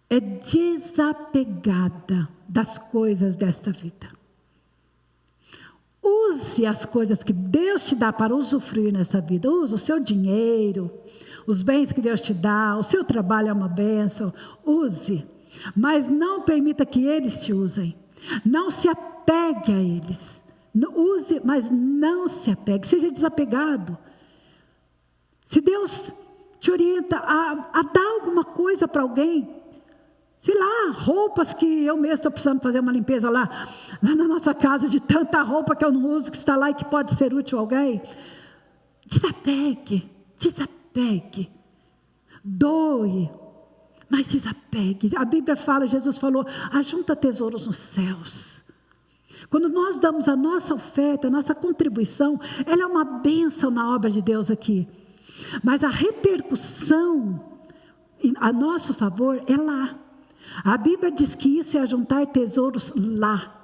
É 0.08 0.20
desapegada 0.20 1.08
das 2.48 2.78
coisas 2.78 3.34
desta 3.34 3.72
vida. 3.72 4.08
Use 6.00 6.64
as 6.64 6.84
coisas 6.84 7.24
que 7.24 7.32
Deus 7.32 7.86
te 7.86 7.96
dá 7.96 8.12
para 8.12 8.36
usufruir 8.36 8.92
nessa 8.92 9.20
vida. 9.20 9.50
Use 9.50 9.74
o 9.74 9.78
seu 9.78 9.98
dinheiro, 9.98 10.88
os 11.46 11.62
bens 11.62 11.92
que 11.92 12.00
Deus 12.00 12.20
te 12.20 12.32
dá, 12.32 12.76
o 12.76 12.82
seu 12.82 13.04
trabalho 13.04 13.48
é 13.48 13.52
uma 13.52 13.68
bênção, 13.68 14.32
use, 14.64 15.26
mas 15.76 16.08
não 16.08 16.42
permita 16.42 16.86
que 16.86 17.06
eles 17.06 17.40
te 17.40 17.52
usem, 17.52 17.96
não 18.44 18.70
se 18.70 18.88
apegue 18.88 19.72
a 19.72 19.80
eles, 19.80 20.42
use, 20.94 21.40
mas 21.44 21.70
não 21.70 22.28
se 22.28 22.50
apegue, 22.50 22.86
seja 22.86 23.10
desapegado. 23.10 23.96
Se 25.44 25.60
Deus 25.60 26.12
te 26.58 26.70
orienta 26.70 27.18
a, 27.18 27.70
a 27.72 27.82
dar 27.82 28.06
alguma 28.20 28.44
coisa 28.44 28.86
para 28.88 29.02
alguém, 29.02 29.62
sei 30.38 30.54
lá, 30.58 30.92
roupas 30.92 31.52
que 31.52 31.84
eu 31.84 31.96
mesmo 31.96 32.14
estou 32.14 32.32
precisando 32.32 32.60
fazer 32.60 32.80
uma 32.80 32.92
limpeza 32.92 33.28
lá, 33.28 33.48
lá 34.02 34.14
na 34.14 34.26
nossa 34.26 34.54
casa, 34.54 34.88
de 34.88 34.98
tanta 34.98 35.42
roupa 35.42 35.76
que 35.76 35.84
eu 35.84 35.92
não 35.92 36.08
uso, 36.08 36.30
que 36.30 36.36
está 36.36 36.56
lá 36.56 36.70
e 36.70 36.74
que 36.74 36.84
pode 36.84 37.14
ser 37.14 37.34
útil 37.34 37.58
a 37.58 37.60
alguém. 37.60 38.00
Desapegue, 39.06 40.10
desapegue, 40.38 40.81
doe, 42.44 43.30
mas 44.08 44.28
desapegue. 44.28 45.10
A 45.16 45.24
Bíblia 45.24 45.56
fala, 45.56 45.86
Jesus 45.86 46.18
falou: 46.18 46.44
ajunta 46.72 47.16
tesouros 47.16 47.66
nos 47.66 47.76
céus. 47.76 48.62
Quando 49.48 49.68
nós 49.68 49.98
damos 49.98 50.28
a 50.28 50.36
nossa 50.36 50.74
oferta, 50.74 51.28
a 51.28 51.30
nossa 51.30 51.54
contribuição, 51.54 52.40
ela 52.66 52.82
é 52.82 52.86
uma 52.86 53.04
bênção 53.04 53.70
na 53.70 53.94
obra 53.94 54.10
de 54.10 54.22
Deus 54.22 54.50
aqui. 54.50 54.88
Mas 55.62 55.84
a 55.84 55.88
repercussão 55.88 57.52
a 58.38 58.52
nosso 58.52 58.94
favor 58.94 59.40
é 59.46 59.56
lá. 59.56 59.98
A 60.64 60.76
Bíblia 60.76 61.10
diz 61.10 61.34
que 61.34 61.58
isso 61.58 61.76
é 61.78 61.86
juntar 61.86 62.26
tesouros 62.26 62.92
lá, 62.96 63.62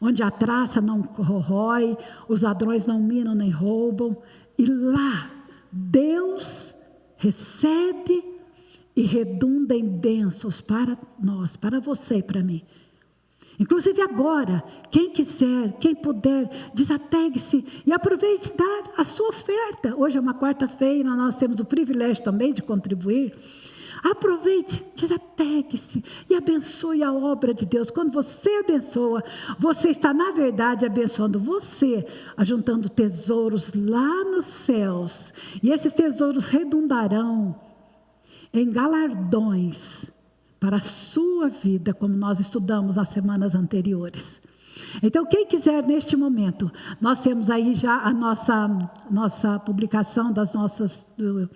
onde 0.00 0.22
a 0.22 0.30
traça 0.30 0.80
não 0.80 1.02
corrói, 1.02 1.96
os 2.28 2.42
ladrões 2.42 2.86
não 2.86 3.00
minam 3.00 3.34
nem 3.34 3.50
roubam, 3.50 4.16
e 4.56 4.66
lá 4.66 5.30
Deus 5.76 6.72
recebe 7.16 8.22
e 8.94 9.02
redunda 9.02 9.74
em 9.74 9.88
bênçãos 9.88 10.60
para 10.60 10.96
nós, 11.20 11.56
para 11.56 11.80
você 11.80 12.18
e 12.18 12.22
para 12.22 12.42
mim. 12.42 12.64
Inclusive 13.58 14.00
agora, 14.00 14.62
quem 14.88 15.10
quiser, 15.10 15.72
quem 15.80 15.94
puder, 15.94 16.48
desapegue-se 16.72 17.64
e 17.84 17.92
aproveite 17.92 18.56
dar 18.56 18.92
a 18.96 19.04
sua 19.04 19.28
oferta. 19.28 19.96
Hoje 19.96 20.16
é 20.16 20.20
uma 20.20 20.34
quarta-feira, 20.34 21.10
nós 21.10 21.36
temos 21.36 21.58
o 21.58 21.64
privilégio 21.64 22.22
também 22.22 22.52
de 22.52 22.62
contribuir. 22.62 23.34
Aproveite, 24.02 24.84
desapegue-se 24.96 26.04
e 26.28 26.34
abençoe 26.34 27.02
a 27.02 27.12
obra 27.12 27.54
de 27.54 27.64
Deus. 27.64 27.90
Quando 27.90 28.12
você 28.12 28.50
abençoa, 28.64 29.22
você 29.58 29.88
está, 29.88 30.12
na 30.12 30.32
verdade, 30.32 30.84
abençoando 30.84 31.38
você, 31.38 32.06
ajuntando 32.36 32.88
tesouros 32.88 33.72
lá 33.74 34.24
nos 34.24 34.46
céus. 34.46 35.32
E 35.62 35.70
esses 35.70 35.92
tesouros 35.92 36.48
redundarão 36.48 37.54
em 38.52 38.70
galardões 38.70 40.10
para 40.58 40.76
a 40.76 40.80
sua 40.80 41.48
vida, 41.48 41.92
como 41.92 42.16
nós 42.16 42.40
estudamos 42.40 42.96
nas 42.96 43.08
semanas 43.08 43.54
anteriores. 43.54 44.40
Então, 45.02 45.26
quem 45.26 45.46
quiser 45.46 45.84
neste 45.86 46.16
momento, 46.16 46.70
nós 47.00 47.22
temos 47.22 47.50
aí 47.50 47.74
já 47.74 47.98
a 47.98 48.12
nossa, 48.12 48.90
nossa 49.10 49.58
publicação 49.58 50.32
das 50.32 50.52
nossas. 50.52 51.06
Do, 51.16 51.48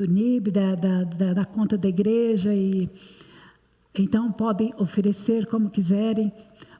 do 0.00 0.10
NIB, 0.10 0.50
da, 0.50 0.74
da, 0.74 1.04
da, 1.04 1.34
da 1.34 1.44
conta 1.44 1.76
da 1.76 1.88
igreja, 1.88 2.54
e 2.54 2.88
então 3.94 4.32
podem 4.32 4.72
oferecer 4.78 5.46
como 5.46 5.68
quiserem, 5.70 6.32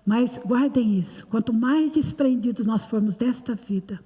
mas 0.07 0.39
guardem 0.39 0.99
isso: 0.99 1.27
quanto 1.27 1.53
mais 1.53 1.93
desprendidos 1.93 2.67
nós 2.67 2.85
formos 2.85 3.17
desta 3.17 3.55
vida, 3.55 4.01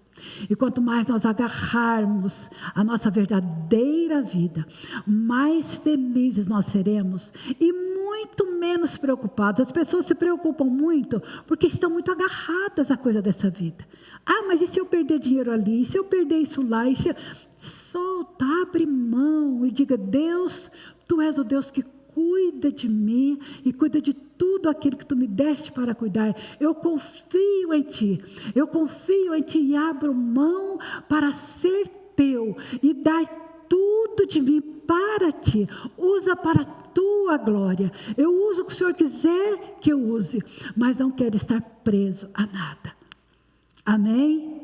e 0.48 0.54
quanto 0.54 0.80
mais 0.80 1.08
nós 1.08 1.24
agarrarmos 1.24 2.50
a 2.74 2.84
nossa 2.84 3.10
verdadeira 3.10 4.22
vida, 4.22 4.66
mais 5.06 5.74
felizes 5.76 6.46
nós 6.46 6.66
seremos 6.66 7.32
e 7.60 7.72
muito 7.72 8.58
menos 8.58 8.96
preocupados. 8.96 9.60
As 9.60 9.72
pessoas 9.72 10.04
se 10.04 10.14
preocupam 10.14 10.64
muito 10.64 11.22
porque 11.46 11.66
estão 11.66 11.90
muito 11.90 12.10
agarradas 12.10 12.90
à 12.90 12.96
coisa 12.96 13.20
dessa 13.20 13.50
vida. 13.50 13.86
Ah, 14.26 14.44
mas 14.46 14.60
e 14.60 14.66
se 14.66 14.80
eu 14.80 14.86
perder 14.86 15.18
dinheiro 15.18 15.50
ali? 15.50 15.82
E 15.82 15.86
se 15.86 15.98
eu 15.98 16.04
perder 16.04 16.38
isso 16.38 16.66
lá? 16.66 16.88
E 16.88 16.96
se 16.96 17.10
eu... 17.10 17.16
Solta, 17.56 18.44
abre 18.62 18.86
mão 18.86 19.64
e 19.64 19.70
diga: 19.70 19.96
Deus, 19.96 20.70
tu 21.06 21.20
és 21.20 21.38
o 21.38 21.44
Deus 21.44 21.70
que 21.70 21.82
cuida 22.14 22.70
de 22.70 22.88
mim 22.88 23.38
e 23.64 23.72
cuida 23.72 24.00
de 24.00 24.14
tudo 24.14 24.68
aquilo 24.68 24.96
que 24.96 25.06
tu 25.06 25.16
me 25.16 25.26
deste 25.26 25.72
para 25.72 25.94
cuidar. 25.94 26.34
Eu 26.60 26.74
confio 26.74 27.74
em 27.74 27.82
ti. 27.82 28.20
Eu 28.54 28.66
confio 28.66 29.34
em 29.34 29.42
ti 29.42 29.58
e 29.58 29.76
abro 29.76 30.14
mão 30.14 30.78
para 31.08 31.32
ser 31.34 31.88
teu 32.14 32.56
e 32.82 32.94
dar 32.94 33.24
tudo 33.68 34.26
de 34.26 34.40
mim 34.40 34.60
para 34.60 35.32
ti. 35.32 35.66
Usa 35.98 36.36
para 36.36 36.64
tua 36.64 37.36
glória. 37.36 37.90
Eu 38.16 38.32
uso 38.48 38.62
o 38.62 38.64
que 38.64 38.72
o 38.72 38.76
Senhor 38.76 38.94
quiser 38.94 39.76
que 39.80 39.92
eu 39.92 39.98
use, 39.98 40.38
mas 40.76 40.98
não 40.98 41.10
quero 41.10 41.36
estar 41.36 41.60
preso 41.82 42.28
a 42.32 42.46
nada. 42.46 42.94
Amém? 43.84 44.63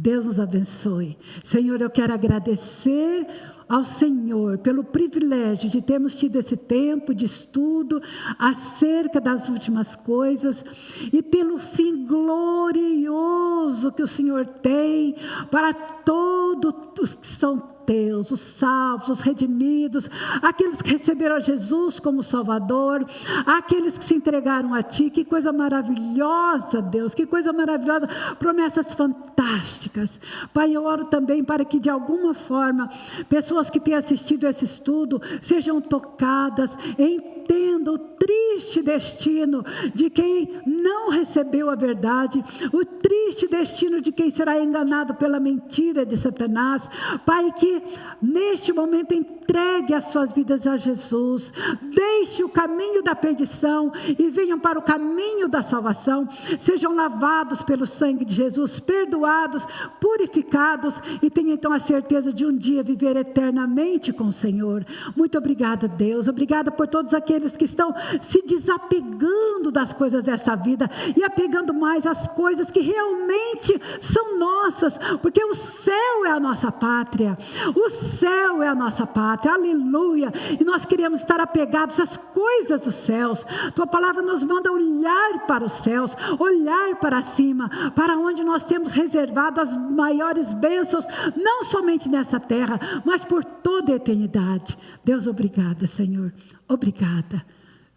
Deus 0.00 0.26
nos 0.26 0.38
abençoe. 0.38 1.18
Senhor, 1.42 1.80
eu 1.80 1.90
quero 1.90 2.14
agradecer 2.14 3.26
ao 3.68 3.82
Senhor 3.82 4.58
pelo 4.58 4.84
privilégio 4.84 5.68
de 5.68 5.82
termos 5.82 6.14
tido 6.14 6.36
esse 6.36 6.56
tempo 6.56 7.12
de 7.12 7.24
estudo 7.24 8.00
acerca 8.38 9.20
das 9.20 9.48
últimas 9.48 9.96
coisas 9.96 10.94
e 11.12 11.20
pelo 11.20 11.58
fim 11.58 12.06
glorioso 12.06 13.90
que 13.90 14.02
o 14.02 14.06
Senhor 14.06 14.46
tem 14.46 15.16
para 15.50 15.74
todos 15.74 16.72
os 17.00 17.14
que 17.16 17.26
são 17.26 17.77
teus, 17.88 18.30
os 18.30 18.40
salvos, 18.40 19.08
os 19.08 19.20
redimidos, 19.20 20.10
aqueles 20.42 20.82
que 20.82 20.90
receberam 20.90 21.36
a 21.36 21.40
Jesus 21.40 21.98
como 21.98 22.22
Salvador, 22.22 23.02
aqueles 23.46 23.96
que 23.96 24.04
se 24.04 24.14
entregaram 24.14 24.74
a 24.74 24.82
Ti. 24.82 25.08
Que 25.08 25.24
coisa 25.24 25.50
maravilhosa, 25.54 26.82
Deus, 26.82 27.14
que 27.14 27.24
coisa 27.24 27.50
maravilhosa, 27.50 28.06
promessas 28.38 28.92
fantásticas. 28.92 30.20
Pai, 30.52 30.76
eu 30.76 30.84
oro 30.84 31.06
também 31.06 31.42
para 31.42 31.64
que 31.64 31.78
de 31.78 31.88
alguma 31.88 32.34
forma 32.34 32.90
pessoas 33.26 33.70
que 33.70 33.80
têm 33.80 33.94
assistido 33.94 34.46
esse 34.46 34.66
estudo 34.66 35.22
sejam 35.40 35.80
tocadas 35.80 36.76
em 36.98 37.37
entenda 37.48 37.92
o 37.92 37.98
triste 37.98 38.82
destino 38.82 39.64
de 39.94 40.10
quem 40.10 40.60
não 40.66 41.10
recebeu 41.10 41.70
a 41.70 41.74
verdade, 41.74 42.42
o 42.72 42.84
triste 42.84 43.48
destino 43.48 44.00
de 44.00 44.12
quem 44.12 44.30
será 44.30 44.62
enganado 44.62 45.14
pela 45.14 45.40
mentira 45.40 46.04
de 46.04 46.16
Satanás. 46.16 46.90
Pai, 47.24 47.50
que 47.52 47.82
neste 48.20 48.72
momento 48.72 49.14
entregue 49.14 49.94
as 49.94 50.06
suas 50.06 50.32
vidas 50.32 50.66
a 50.66 50.76
Jesus, 50.76 51.52
deixe 51.94 52.44
o 52.44 52.48
caminho 52.48 53.02
da 53.02 53.14
perdição 53.14 53.90
e 54.18 54.28
venham 54.28 54.58
para 54.58 54.78
o 54.78 54.82
caminho 54.82 55.48
da 55.48 55.62
salvação, 55.62 56.28
sejam 56.58 56.94
lavados 56.94 57.62
pelo 57.62 57.86
sangue 57.86 58.24
de 58.24 58.34
Jesus, 58.34 58.78
perdoados, 58.78 59.66
purificados 60.00 61.00
e 61.22 61.30
tenham 61.30 61.54
então 61.54 61.72
a 61.72 61.80
certeza 61.80 62.32
de 62.32 62.44
um 62.44 62.54
dia 62.54 62.82
viver 62.82 63.16
eternamente 63.16 64.12
com 64.12 64.24
o 64.24 64.32
Senhor. 64.32 64.84
Muito 65.16 65.38
obrigada, 65.38 65.88
Deus, 65.88 66.28
obrigada 66.28 66.70
por 66.70 66.86
todos 66.86 67.14
aqueles 67.14 67.37
que 67.56 67.64
estão 67.64 67.94
se 68.20 68.42
desapegando 68.42 69.70
das 69.70 69.92
coisas 69.92 70.22
desta 70.22 70.54
vida 70.54 70.90
e 71.16 71.22
apegando 71.22 71.74
mais 71.74 72.06
às 72.06 72.26
coisas 72.26 72.70
que 72.70 72.80
realmente 72.80 73.80
são 74.00 74.38
nossas, 74.38 74.98
porque 75.20 75.44
o 75.44 75.54
céu 75.54 76.24
é 76.24 76.30
a 76.30 76.40
nossa 76.40 76.70
pátria, 76.72 77.36
o 77.74 77.90
céu 77.90 78.62
é 78.62 78.68
a 78.68 78.74
nossa 78.74 79.06
pátria 79.06 79.52
aleluia. 79.52 80.32
E 80.58 80.64
nós 80.64 80.84
queremos 80.84 81.20
estar 81.20 81.40
apegados 81.40 82.00
às 82.00 82.16
coisas 82.16 82.80
dos 82.80 82.94
céus. 82.94 83.44
Tua 83.74 83.86
palavra 83.86 84.22
nos 84.22 84.42
manda 84.42 84.72
olhar 84.72 85.46
para 85.46 85.64
os 85.64 85.72
céus, 85.72 86.16
olhar 86.38 86.96
para 86.96 87.22
cima, 87.22 87.70
para 87.94 88.16
onde 88.16 88.42
nós 88.42 88.64
temos 88.64 88.92
reservado 88.92 89.60
as 89.60 89.74
maiores 89.76 90.52
bênçãos, 90.52 91.06
não 91.36 91.64
somente 91.64 92.08
nessa 92.08 92.40
terra, 92.40 92.78
mas 93.04 93.24
por 93.24 93.44
toda 93.44 93.92
a 93.92 93.96
eternidade. 93.96 94.78
Deus, 95.04 95.26
obrigada, 95.26 95.86
Senhor. 95.86 96.32
Obrigada. 96.68 97.44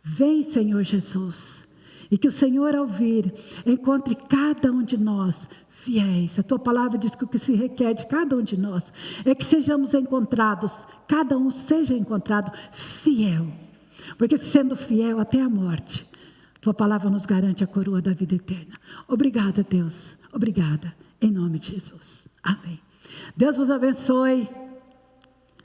Vem, 0.04 0.44
Senhor 0.44 0.84
Jesus. 0.84 1.68
E 2.10 2.18
que 2.18 2.28
o 2.28 2.32
Senhor, 2.32 2.76
ao 2.76 2.86
vir, 2.86 3.34
encontre 3.66 4.16
cada 4.16 4.72
um 4.72 4.84
de 4.84 4.98
nós 4.98 5.48
fiéis. 5.70 6.38
A 6.38 6.44
tua 6.44 6.60
palavra 6.60 6.98
diz 6.98 7.16
que 7.16 7.24
o 7.24 7.28
que 7.28 7.40
se 7.40 7.54
requer 7.54 7.94
de 7.94 8.06
cada 8.06 8.36
um 8.36 8.42
de 8.42 8.58
nós 8.58 8.92
é 9.26 9.34
que 9.34 9.46
sejamos 9.46 9.94
encontrados, 9.94 10.86
cada 11.08 11.38
um 11.38 11.50
seja 11.50 11.96
encontrado 11.96 12.52
fiel. 12.72 13.48
Porque 14.18 14.38
sendo 14.38 14.76
fiel 14.76 15.20
até 15.20 15.42
a 15.42 15.50
morte, 15.50 16.06
tua 16.60 16.74
palavra 16.74 17.10
nos 17.10 17.26
garante 17.26 17.64
a 17.64 17.68
coroa 17.68 18.02
da 18.02 18.12
vida 18.12 18.36
eterna. 18.36 18.76
Obrigada, 19.08 19.66
Deus. 19.68 20.18
Obrigada. 20.32 20.94
Em 21.22 21.32
nome 21.32 21.60
de 21.60 21.72
Jesus. 21.72 22.28
Amém. 22.44 22.80
Deus 23.36 23.58
vos 23.58 23.70
abençoe. 23.70 24.50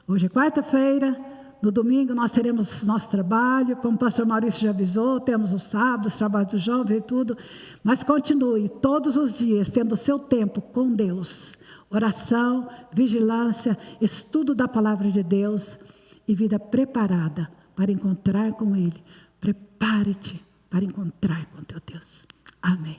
Hoje 0.07 0.26
é 0.26 0.28
quarta-feira. 0.28 1.36
No 1.66 1.72
domingo 1.72 2.14
nós 2.14 2.30
teremos 2.30 2.84
nosso 2.84 3.10
trabalho, 3.10 3.74
como 3.78 3.96
o 3.96 3.98
pastor 3.98 4.24
Maurício 4.24 4.60
já 4.60 4.70
avisou, 4.70 5.18
temos 5.18 5.52
os 5.52 5.64
sábados, 5.64 6.14
trabalho 6.14 6.46
do 6.46 6.58
jovem 6.58 6.98
e 6.98 7.00
tudo, 7.00 7.36
mas 7.82 8.04
continue 8.04 8.68
todos 8.68 9.16
os 9.16 9.38
dias 9.38 9.68
tendo 9.72 9.90
o 9.90 9.96
seu 9.96 10.16
tempo 10.16 10.60
com 10.60 10.92
Deus. 10.92 11.58
Oração, 11.90 12.68
vigilância, 12.92 13.76
estudo 14.00 14.54
da 14.54 14.68
palavra 14.68 15.10
de 15.10 15.24
Deus 15.24 15.76
e 16.28 16.36
vida 16.36 16.56
preparada 16.56 17.50
para 17.74 17.90
encontrar 17.90 18.52
com 18.52 18.76
Ele. 18.76 19.02
Prepare-te 19.40 20.40
para 20.70 20.84
encontrar 20.84 21.46
com 21.46 21.64
teu 21.64 21.80
Deus. 21.84 22.26
Amém. 22.62 22.96